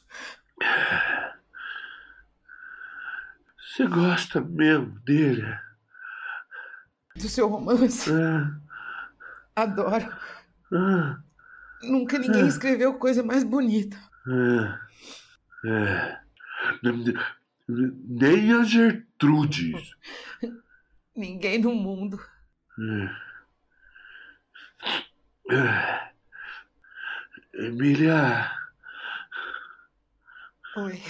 Você 3.57 3.87
gosta 3.87 4.39
mesmo 4.41 4.99
dele? 4.99 5.43
Do 7.15 7.27
seu 7.29 7.47
romance. 7.47 8.09
Ah, 8.11 8.59
Adoro. 9.55 10.15
ah, 10.73 11.17
Nunca 11.83 12.17
ninguém 12.17 12.47
escreveu 12.47 12.97
coisa 12.97 13.23
mais 13.23 13.43
bonita. 13.43 13.97
ah, 14.27 14.79
é. 15.65 16.19
Nem 18.07 18.53
a 18.53 18.63
Gertrude. 18.63 19.73
Ninguém 21.15 21.59
no 21.61 21.73
mundo. 21.73 22.19
É. 22.79 23.32
Emília. 27.53 28.49
Oi. 30.77 31.03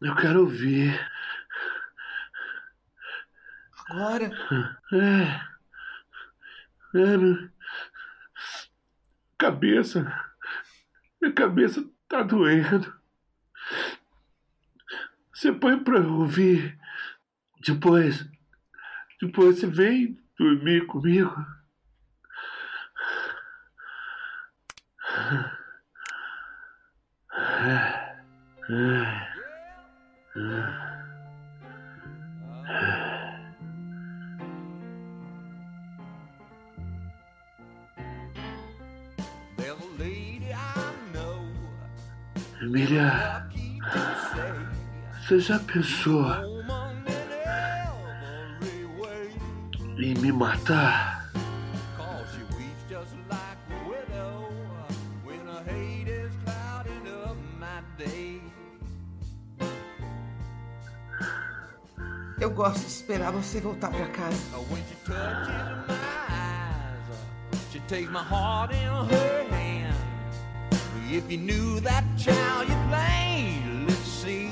Eu 0.00 0.14
quero 0.16 0.40
ouvir. 0.40 1.00
Agora? 3.88 4.30
É. 4.92 5.40
É. 6.96 7.50
Cabeça. 9.38 10.00
Minha 11.20 11.34
cabeça 11.34 11.84
tá 12.08 12.22
doendo. 12.22 12.94
Você 15.32 15.52
põe 15.52 15.82
pra 15.82 15.98
ouvir. 16.00 16.78
Depois. 17.66 18.33
Depois 19.20 19.58
você 19.58 19.66
vem 19.66 20.18
dormir 20.38 20.86
comigo. 20.86 21.34
Emília, 42.60 43.46
você 45.20 45.38
já 45.38 45.58
pensou 45.60 46.53
up 57.24 57.36
my 57.58 57.80
day. 57.96 58.40
Eu 62.40 62.50
gosto 62.50 62.80
de 62.80 62.86
esperar 62.86 63.30
você 63.32 63.60
voltar 63.60 63.90
pra 63.90 64.06
casa. 64.08 64.36
When 64.68 64.82
she 64.88 64.96
touches 65.04 65.48
my 65.86 65.94
eyes, 66.28 67.70
she 67.72 67.80
takes 67.86 68.10
my 68.10 68.22
heart 68.22 68.72
in 68.72 68.88
her 68.88 69.46
hand. 69.50 69.94
If 71.10 71.30
you 71.30 71.38
knew 71.38 71.80
that 71.80 72.04
child 72.16 72.68
you 72.68 72.76
played, 72.88 73.86
let's 73.86 74.08
see. 74.08 74.50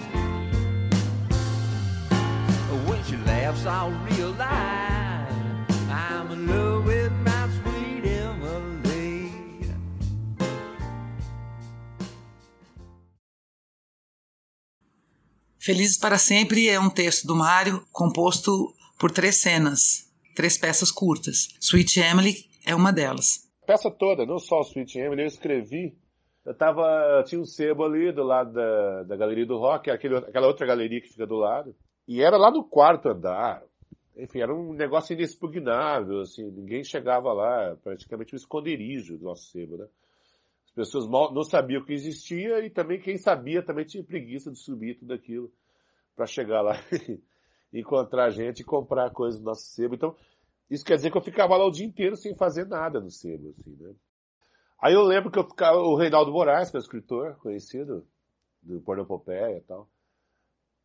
When 2.87 3.03
she 3.05 3.17
laughs, 3.27 3.67
I'll 3.67 3.91
realize 4.09 5.02
Felizes 15.65 15.97
para 15.97 16.19
Sempre 16.19 16.69
é 16.69 16.81
um 16.81 16.91
texto 16.91 17.25
do 17.25 17.37
Mário 17.37 17.87
composto 17.93 18.75
por 18.99 19.13
três 19.13 19.41
cenas, 19.41 20.13
três 20.35 20.59
peças 20.59 20.91
curtas. 20.91 21.57
Sweet 21.61 22.01
Emily 22.01 22.35
é 22.67 22.75
uma 22.75 22.93
delas. 22.93 23.49
A 23.63 23.67
peça 23.67 23.89
toda, 23.89 24.27
não 24.27 24.41
só 24.41 24.59
o 24.59 24.65
Sweet 24.65 24.99
Emily, 24.99 25.23
eu 25.23 25.29
escrevi. 25.29 25.97
Eu 26.45 26.53
tava, 26.53 27.23
tinha 27.27 27.41
um 27.41 27.45
sebo 27.45 27.85
ali 27.85 28.11
do 28.11 28.25
lado 28.25 28.53
da, 28.53 29.05
da 29.05 29.17
Galeria 29.17 29.47
do 29.47 29.57
Rock, 29.57 29.89
aquele, 29.89 30.17
aquela 30.17 30.49
outra 30.49 30.67
galeria 30.67 31.01
que 31.01 31.11
fica 31.11 31.29
do 31.29 31.37
lado. 31.37 31.73
E 32.09 32.21
era 32.21 32.37
lá 32.37 32.51
no 32.51 32.65
quarto 32.65 33.09
andar. 33.09 33.63
Enfim, 34.17 34.41
era 34.41 34.55
um 34.55 34.73
negócio 34.73 35.15
inexpugnável, 35.15 36.21
assim, 36.21 36.51
ninguém 36.51 36.85
chegava 36.85 37.33
lá, 37.33 37.77
praticamente 37.83 38.35
um 38.35 38.37
esconderijo 38.37 39.17
do 39.17 39.25
nosso 39.25 39.51
sebo, 39.51 39.77
né? 39.79 39.89
As 40.65 40.71
pessoas 40.71 41.07
mal, 41.07 41.33
não 41.33 41.43
sabiam 41.43 41.85
que 41.85 41.93
existia 41.93 42.65
e 42.65 42.71
também 42.71 43.01
quem 43.01 43.17
sabia 43.17 43.63
também 43.63 43.85
tinha 43.85 44.05
preguiça 44.05 44.51
de 44.51 44.59
subir 44.59 44.99
tudo 44.99 45.13
aquilo 45.13 45.53
para 46.15 46.27
chegar 46.27 46.61
lá 46.61 46.77
encontrar 47.73 48.31
gente 48.31 48.61
e 48.61 48.65
comprar 48.65 49.11
coisas 49.11 49.41
do 49.41 49.45
nosso 49.45 49.63
sebo. 49.63 49.95
Então, 49.95 50.17
isso 50.71 50.85
quer 50.85 50.97
dizer 50.97 51.11
que 51.11 51.17
eu 51.17 51.23
ficava 51.23 51.57
lá 51.57 51.67
o 51.67 51.71
dia 51.71 51.87
inteiro 51.87 52.17
sem 52.17 52.35
fazer 52.35 52.67
nada 52.67 53.01
no 53.01 53.11
sebo, 53.11 53.51
assim, 53.51 53.77
né? 53.81 53.95
Aí 54.79 54.95
eu 54.95 55.03
lembro 55.03 55.31
que 55.31 55.39
eu 55.39 55.49
ficava, 55.49 55.79
o 55.79 55.95
Reinaldo 55.95 56.33
Moraes, 56.33 56.71
que 56.71 56.77
é 56.77 56.79
um 56.79 56.83
escritor 56.83 57.37
conhecido, 57.37 58.07
do 58.63 58.81
Pornopopeia 58.81 59.59
e 59.59 59.61
tal, 59.61 59.89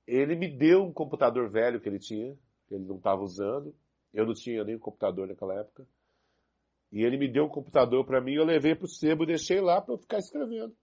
ele 0.05 0.35
me 0.35 0.47
deu 0.47 0.83
um 0.83 0.93
computador 0.93 1.49
velho 1.49 1.79
que 1.79 1.89
ele 1.89 1.99
tinha, 1.99 2.37
ele 2.69 2.85
não 2.85 2.97
estava 2.97 3.21
usando. 3.21 3.73
Eu 4.13 4.25
não 4.25 4.33
tinha 4.33 4.63
nem 4.63 4.77
computador 4.77 5.27
naquela 5.27 5.53
época. 5.59 5.85
E 6.91 7.03
ele 7.03 7.17
me 7.17 7.31
deu 7.31 7.45
um 7.45 7.49
computador 7.49 8.05
para 8.05 8.21
mim, 8.21 8.33
eu 8.33 8.45
levei 8.45 8.73
pro 8.73 8.87
sebo 8.87 9.23
e 9.23 9.27
deixei 9.27 9.59
lá 9.59 9.81
para 9.81 9.93
eu 9.93 9.97
ficar 9.97 10.17
escrevendo. 10.17 10.73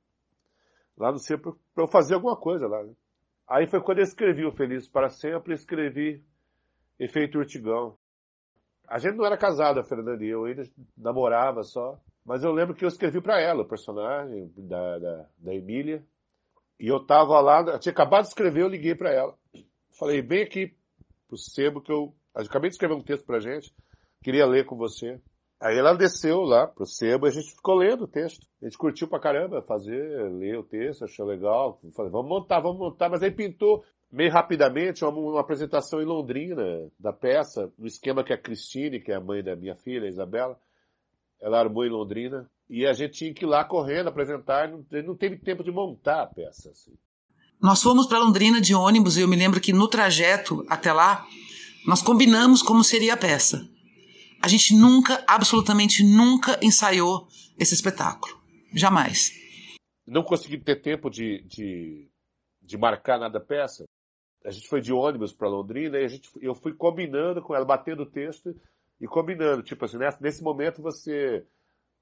Lá 0.96 1.10
no 1.10 1.18
sebo 1.18 1.58
para 1.74 1.84
eu 1.84 1.88
fazer 1.88 2.14
alguma 2.14 2.36
coisa 2.36 2.66
lá. 2.66 2.82
Né? 2.82 2.92
Aí 3.48 3.66
foi 3.66 3.80
quando 3.80 3.98
eu 3.98 4.04
escrevi 4.04 4.44
o 4.44 4.52
Feliz 4.52 4.88
para 4.88 5.08
Sempre, 5.08 5.54
escrevi 5.54 6.22
Efeito 6.98 7.38
Urtigão. 7.38 7.96
A 8.86 8.98
gente 8.98 9.16
não 9.16 9.24
era 9.24 9.36
casado, 9.36 9.80
a 9.80 9.84
Fernanda 9.84 10.22
e 10.22 10.28
eu, 10.28 10.44
ainda 10.44 10.62
namorava 10.96 11.62
só. 11.62 11.98
Mas 12.24 12.44
eu 12.44 12.52
lembro 12.52 12.74
que 12.74 12.84
eu 12.84 12.88
escrevi 12.88 13.20
para 13.20 13.40
ela, 13.40 13.62
o 13.62 13.68
personagem 13.68 14.50
da, 14.56 14.98
da, 14.98 15.28
da 15.38 15.54
Emília. 15.54 16.04
E 16.78 16.86
eu 16.88 17.04
tava 17.04 17.40
lá, 17.40 17.62
eu 17.62 17.78
tinha 17.78 17.92
acabado 17.92 18.22
de 18.22 18.28
escrever, 18.28 18.62
eu 18.62 18.68
liguei 18.68 18.94
para 18.94 19.10
ela. 19.10 19.34
Falei, 19.98 20.20
vem 20.22 20.42
aqui 20.42 20.74
pro 21.34 21.38
sebo 21.38 21.80
que 21.80 21.90
eu, 21.90 22.14
eu 22.34 22.42
acabei 22.42 22.70
de 22.70 22.74
escrever 22.74 22.94
um 22.94 23.02
texto 23.02 23.24
pra 23.24 23.40
gente, 23.40 23.74
queria 24.22 24.46
ler 24.46 24.64
com 24.64 24.76
você. 24.76 25.20
Aí 25.60 25.76
ela 25.78 25.94
desceu 25.94 26.42
lá 26.42 26.66
pro 26.66 26.86
sebo 26.86 27.26
e 27.26 27.30
a 27.30 27.32
gente 27.32 27.54
ficou 27.54 27.74
lendo 27.74 28.04
o 28.04 28.08
texto. 28.08 28.46
A 28.60 28.66
gente 28.66 28.78
curtiu 28.78 29.08
pra 29.08 29.20
caramba 29.20 29.62
fazer, 29.62 30.30
ler 30.30 30.58
o 30.58 30.62
texto, 30.62 31.04
achou 31.04 31.26
legal. 31.26 31.80
Falei, 31.94 32.10
vamos 32.12 32.28
montar, 32.28 32.60
vamos 32.60 32.78
montar. 32.78 33.08
Mas 33.08 33.22
aí 33.22 33.30
pintou 33.30 33.84
meio 34.12 34.30
rapidamente 34.30 35.04
uma, 35.04 35.12
uma, 35.12 35.40
apresentação 35.40 36.00
em 36.00 36.04
Londrina 36.04 36.88
da 36.98 37.12
peça, 37.12 37.72
no 37.78 37.86
esquema 37.86 38.22
que 38.22 38.32
a 38.32 38.38
Cristine, 38.38 39.00
que 39.00 39.10
é 39.10 39.16
a 39.16 39.20
mãe 39.20 39.42
da 39.42 39.56
minha 39.56 39.74
filha, 39.74 40.04
a 40.04 40.10
Isabela, 40.10 40.58
ela 41.40 41.58
armou 41.58 41.84
em 41.84 41.90
Londrina. 41.90 42.48
E 42.68 42.86
a 42.86 42.92
gente 42.92 43.14
tinha 43.14 43.34
que 43.34 43.44
ir 43.44 43.48
lá 43.48 43.64
correndo 43.64 44.08
apresentar, 44.08 44.68
não, 44.68 44.84
não 45.04 45.16
teve 45.16 45.38
tempo 45.38 45.64
de 45.64 45.70
montar 45.70 46.22
a 46.22 46.26
peça. 46.26 46.70
Assim. 46.70 46.94
Nós 47.64 47.82
fomos 47.82 48.06
para 48.06 48.18
Londrina 48.18 48.60
de 48.60 48.74
ônibus 48.74 49.16
e 49.16 49.22
eu 49.22 49.26
me 49.26 49.36
lembro 49.36 49.58
que 49.58 49.72
no 49.72 49.88
trajeto 49.88 50.66
até 50.68 50.92
lá, 50.92 51.26
nós 51.86 52.02
combinamos 52.02 52.60
como 52.60 52.84
seria 52.84 53.14
a 53.14 53.16
peça. 53.16 53.66
A 54.42 54.48
gente 54.48 54.76
nunca, 54.76 55.24
absolutamente 55.26 56.04
nunca 56.04 56.60
ensaiou 56.62 57.26
esse 57.58 57.72
espetáculo. 57.72 58.38
Jamais. 58.74 59.32
Não 60.06 60.22
consegui 60.22 60.58
ter 60.58 60.82
tempo 60.82 61.08
de, 61.08 61.42
de, 61.44 62.06
de 62.60 62.76
marcar 62.76 63.18
nada 63.18 63.38
da 63.38 63.40
peça. 63.42 63.84
A 64.44 64.50
gente 64.50 64.68
foi 64.68 64.82
de 64.82 64.92
ônibus 64.92 65.32
para 65.32 65.48
Londrina 65.48 65.98
e 65.98 66.04
a 66.04 66.08
gente, 66.08 66.28
eu 66.42 66.54
fui 66.54 66.74
combinando 66.74 67.40
com 67.40 67.54
ela, 67.54 67.64
batendo 67.64 68.02
o 68.02 68.10
texto 68.10 68.54
e 69.00 69.06
combinando. 69.06 69.62
Tipo 69.62 69.86
assim, 69.86 69.96
nesse 70.20 70.42
momento 70.42 70.82
você 70.82 71.46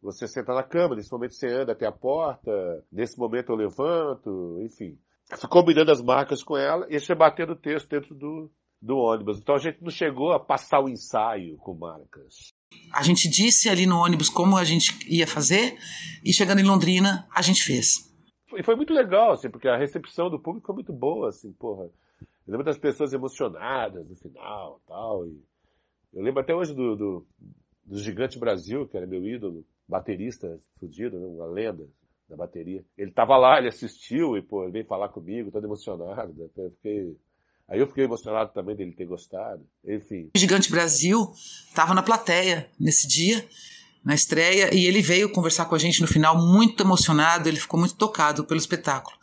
você 0.03 0.27
senta 0.27 0.53
na 0.53 0.65
cama, 0.65 0.97
nesse 0.97 1.13
momento 1.13 1.35
você 1.35 1.47
anda 1.47 1.71
até 1.71 1.87
a 1.87 1.93
porta, 1.93 2.85
nesse 2.91 3.17
momento 3.17 3.53
eu 3.53 3.55
levanto, 3.55 4.59
enfim. 4.61 4.99
Fui 5.39 5.49
combinando 5.49 5.91
as 5.91 6.03
marcas 6.03 6.43
com 6.43 6.57
ela 6.57 6.87
e 6.91 6.99
você 6.99 7.15
batendo 7.15 7.53
o 7.53 7.57
texto 7.57 7.89
dentro 7.89 8.15
do, 8.15 8.51
do 8.81 8.97
ônibus. 8.97 9.39
Então 9.39 9.55
a 9.55 9.59
gente 9.59 9.83
não 9.83 9.91
chegou 9.91 10.33
a 10.33 10.41
passar 10.41 10.81
o 10.81 10.89
ensaio 10.89 11.57
com 11.59 11.75
marcas. 11.75 12.53
A 12.93 13.03
gente 13.03 13.29
disse 13.29 13.69
ali 13.69 13.87
no 13.87 13.99
ônibus 13.99 14.29
como 14.29 14.57
a 14.57 14.65
gente 14.65 14.99
ia 15.09 15.27
fazer 15.27 15.79
e 16.25 16.33
chegando 16.33 16.61
em 16.61 16.67
Londrina 16.67 17.27
a 17.35 17.43
gente 17.43 17.63
fez. 17.63 18.11
E 18.57 18.63
foi 18.63 18.77
muito 18.77 18.93
legal, 18.93 19.33
assim, 19.33 19.49
porque 19.49 19.69
a 19.69 19.77
recepção 19.77 20.29
do 20.29 20.39
público 20.39 20.67
foi 20.67 20.75
muito 20.75 20.93
boa, 20.93 21.31
assim, 21.31 21.53
porra. 21.53 21.85
Eu 21.85 22.51
lembro 22.51 22.65
das 22.65 22.77
pessoas 22.77 23.13
emocionadas 23.13 24.07
no 24.07 24.17
final 24.17 24.81
tal, 24.87 25.27
e 25.27 25.43
eu 26.13 26.23
lembro 26.23 26.41
até 26.41 26.55
hoje 26.55 26.75
do, 26.75 26.95
do, 26.95 27.27
do 27.85 27.99
Gigante 27.99 28.39
Brasil, 28.39 28.87
que 28.87 28.97
era 28.97 29.07
meu 29.07 29.27
ídolo, 29.27 29.65
baterista 29.89 30.61
fudido, 30.79 31.19
né? 31.19 31.27
uma 31.27 31.47
lenda 31.47 31.89
da 32.33 32.37
bateria. 32.37 32.83
Ele 32.97 33.11
tava 33.11 33.37
lá, 33.37 33.59
ele 33.59 33.69
assistiu 33.69 34.37
e, 34.37 34.43
pô, 34.43 34.65
ele 34.65 34.73
veio 34.73 34.87
falar 34.87 35.11
comigo, 35.11 35.51
todo 35.51 35.67
emocionado. 35.67 36.33
Né? 36.33 36.49
Eu 36.57 36.71
fiquei... 36.71 37.17
Aí 37.69 37.79
eu 37.79 37.87
fiquei 37.87 38.05
emocionado 38.05 38.53
também 38.53 38.75
dele 38.75 38.93
ter 38.93 39.07
gostado. 39.07 39.65
Enfim. 39.85 40.31
O 40.35 40.39
Gigante 40.39 40.71
Brasil 40.71 41.31
tava 41.75 41.95
na 41.95 42.03
plateia 42.03 42.69
nesse 42.79 43.07
dia, 43.07 43.47
na 44.05 44.15
estreia, 44.15 44.75
e 44.75 44.85
ele 44.85 45.01
veio 45.01 45.31
conversar 45.31 45.67
com 45.67 45.75
a 45.75 45.79
gente 45.79 46.01
no 46.01 46.09
final, 46.09 46.37
muito 46.37 46.83
emocionado, 46.83 47.49
ele 47.49 47.61
ficou 47.61 47.79
muito 47.79 47.97
tocado 47.97 48.45
pelo 48.45 48.59
espetáculo. 48.59 49.17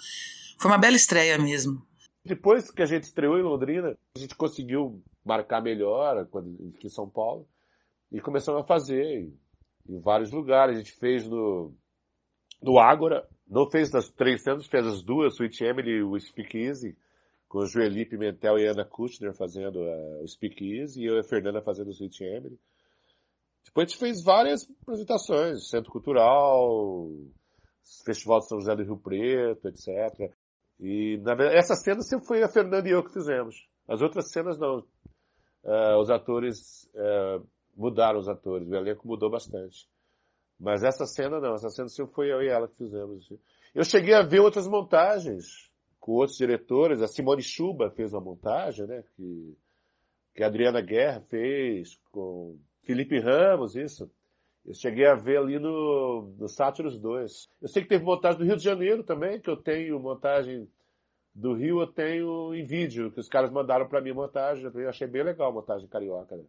Foi 0.58 0.72
uma 0.72 0.78
bela 0.78 0.96
estreia 0.96 1.38
mesmo. 1.38 1.86
Depois 2.24 2.72
que 2.72 2.82
a 2.82 2.86
gente 2.86 3.04
estreou 3.04 3.38
em 3.38 3.44
Londrina, 3.44 3.98
a 4.16 4.20
gente 4.20 4.36
conseguiu 4.36 5.04
marcar 5.26 5.62
melhor 5.62 6.26
quando, 6.28 6.74
aqui 6.76 6.88
em 6.88 6.92
São 6.92 7.10
Paulo 7.10 7.48
e 8.12 8.22
começamos 8.22 8.62
a 8.62 8.66
fazer 8.66 9.32
em 9.88 10.00
vários 10.00 10.32
lugares. 10.32 10.76
A 10.76 10.80
gente 10.80 10.94
fez 10.94 11.28
no, 11.28 11.76
no 12.62 12.80
Ágora, 12.80 13.28
não 13.48 13.70
fez 13.70 13.90
das 13.90 14.10
três 14.10 14.44
cenas, 14.44 14.68
fez 14.68 14.86
as 14.86 15.02
duas, 15.02 15.34
Sweet 15.34 15.64
Emily 15.64 15.92
e 15.92 16.04
o 16.04 16.20
Speak 16.20 16.58
Easy, 16.58 16.96
com 17.48 17.66
Joeli 17.66 18.06
Pimentel 18.06 18.60
e 18.60 18.68
Ana 18.68 18.86
Kutner 18.86 19.34
fazendo 19.34 19.80
uh, 19.80 20.24
o 20.24 20.28
Speak 20.28 20.64
Easy 20.64 21.02
e 21.02 21.06
eu 21.06 21.16
e 21.16 21.20
a 21.20 21.24
Fernanda 21.24 21.62
fazendo 21.62 21.88
o 21.88 21.92
Sweet 21.92 22.24
Emily. 22.24 22.60
Depois 23.66 23.88
a 23.88 23.90
gente 23.90 24.00
fez 24.00 24.24
várias 24.24 24.68
apresentações, 24.82 25.70
Centro 25.70 25.92
Cultural, 25.92 27.10
Festival 28.06 28.40
de 28.40 28.48
São 28.48 28.60
José 28.60 28.76
do 28.76 28.84
Rio 28.84 28.98
Preto, 28.98 29.68
etc. 29.68 30.32
E 30.80 31.18
na, 31.18 31.34
essa 31.54 31.76
cena 31.76 32.02
sempre 32.02 32.28
foi 32.28 32.44
a 32.44 32.50
Fernanda 32.50 32.88
e 32.88 32.92
eu 32.92 33.04
que 33.04 33.14
fizemos. 33.14 33.68
As 33.88 34.02
outras 34.02 34.32
cenas 34.32 34.58
não. 34.58 34.84
Uh, 35.64 36.00
os 36.00 36.10
atores 36.10 36.90
uh, 36.94 37.46
mudaram 37.76 38.20
os 38.20 38.30
atores, 38.30 38.68
o 38.68 38.76
elenco 38.76 39.08
mudou 39.08 39.30
bastante. 39.30 39.88
Mas 40.60 40.84
essa 40.84 41.06
cena 41.06 41.40
não, 41.40 41.54
essa 41.54 41.70
cena 41.70 41.88
sempre 41.88 42.14
foi 42.14 42.32
eu 42.32 42.42
e 42.42 42.50
ela 42.50 42.68
que 42.68 42.76
fizemos. 42.76 43.32
Eu 43.74 43.84
cheguei 43.84 44.14
a 44.14 44.22
ver 44.22 44.40
outras 44.40 44.68
montagens 44.68 45.70
com 46.00 46.14
outros 46.14 46.38
diretores, 46.38 47.02
a 47.02 47.08
Simone 47.08 47.42
Chuba 47.42 47.90
fez 47.92 48.14
uma 48.14 48.22
montagem, 48.22 48.86
né, 48.88 49.04
que, 49.16 49.58
que 50.34 50.44
a 50.44 50.48
Adriana 50.48 50.82
Guerra 50.82 51.22
fez 51.22 52.00
com 52.12 52.58
Felipe 52.84 53.20
Ramos, 53.20 53.76
isso. 53.76 54.10
Eu 54.66 54.74
cheguei 54.74 55.06
a 55.06 55.16
ver 55.16 55.38
ali 55.38 55.60
no, 55.60 56.34
no 56.38 56.48
Sátiros 56.48 57.00
2. 57.00 57.50
Eu 57.62 57.68
sei 57.68 57.84
que 57.84 57.90
teve 57.90 58.04
montagem 58.04 58.40
do 58.40 58.46
Rio 58.46 58.58
de 58.58 58.64
Janeiro 58.64 59.04
também, 59.04 59.40
que 59.40 59.50
eu 59.50 59.58
tenho 59.58 60.00
montagem 60.00 60.68
do 61.34 61.54
Rio, 61.54 61.80
eu 61.80 61.88
tenho 61.88 62.54
em 62.54 62.66
vídeo, 62.66 63.12
que 63.12 63.20
os 63.20 63.30
caras 63.30 63.52
mandaram 63.52 63.88
para 63.88 64.02
mim 64.02 64.12
montagem. 64.12 64.70
Eu 64.74 64.90
achei 64.90 65.08
bem 65.08 65.24
legal 65.24 65.50
a 65.50 65.54
montagem 65.54 65.88
carioca. 65.88 66.36
Né? 66.36 66.44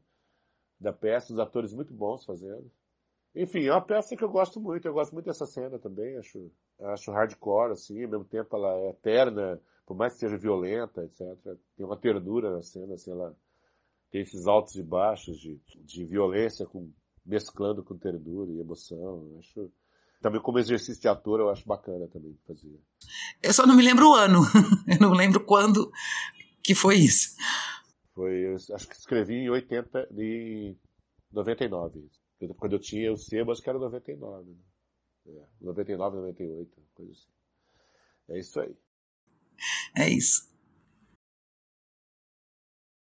da 0.81 0.93
peça, 0.93 1.33
os 1.33 1.39
atores 1.39 1.75
muito 1.75 1.93
bons 1.93 2.25
fazendo. 2.25 2.71
Enfim, 3.35 3.67
é 3.67 3.73
uma 3.73 3.81
peça 3.81 4.17
que 4.17 4.25
eu 4.25 4.29
gosto 4.29 4.61
muito, 4.61 4.87
eu 4.87 4.93
gosto 4.93 5.13
muito 5.13 5.27
dessa 5.27 5.47
cena 5.47 5.79
também, 5.79 6.17
acho, 6.17 6.51
acho 6.81 7.13
hardcore, 7.13 7.73
assim, 7.73 8.03
ao 8.03 8.11
mesmo 8.11 8.25
tempo 8.25 8.57
ela 8.57 8.75
é 8.75 8.91
eterna, 8.91 9.61
por 9.87 9.97
mais 9.97 10.15
que 10.15 10.21
seja 10.21 10.37
violenta, 10.37 11.05
etc. 11.05 11.27
Tem 11.77 11.87
uma 11.87 11.97
ternura 11.97 12.53
na 12.53 12.63
cena, 12.63 12.95
assim, 12.95 13.13
ela 13.13 13.37
tem 14.11 14.23
esses 14.23 14.47
altos 14.47 14.75
e 14.75 14.83
baixos 14.83 15.39
de, 15.39 15.61
de 15.85 16.05
violência 16.05 16.67
com, 16.67 16.93
mesclando 17.25 17.85
com 17.85 17.97
ternura 17.97 18.51
e 18.51 18.59
emoção. 18.59 19.29
Eu 19.31 19.39
acho, 19.39 19.73
também 20.21 20.41
como 20.41 20.59
exercício 20.59 21.01
de 21.01 21.09
ator 21.09 21.39
eu 21.39 21.51
acho 21.51 21.67
bacana 21.67 22.09
também 22.09 22.37
fazer. 22.47 22.81
Eu 23.41 23.53
só 23.53 23.65
não 23.65 23.77
me 23.77 23.85
lembro 23.85 24.11
o 24.11 24.15
ano, 24.15 24.41
eu 24.89 24.99
não 25.01 25.13
lembro 25.13 25.45
quando 25.45 25.91
que 26.63 26.75
foi 26.75 26.97
isso. 26.97 27.37
Foi, 28.13 28.55
acho 28.55 28.89
que 28.89 28.97
escrevi 28.97 29.35
em 29.35 29.51
80, 29.51 30.09
em 30.19 30.77
99. 31.33 32.11
Quando 32.57 32.73
eu 32.75 32.79
tinha 32.81 33.13
o 33.13 33.17
sebo, 33.17 33.53
acho 33.53 33.63
que 33.63 33.69
era 33.69 33.79
99. 33.79 34.51
Né? 34.51 34.57
É, 35.27 35.47
99, 35.61 36.17
98, 36.17 36.83
coisa 36.95 37.13
assim. 37.13 37.29
É 38.29 38.39
isso 38.39 38.61
aí. 38.61 38.77
É 39.97 40.09
isso. 40.09 40.50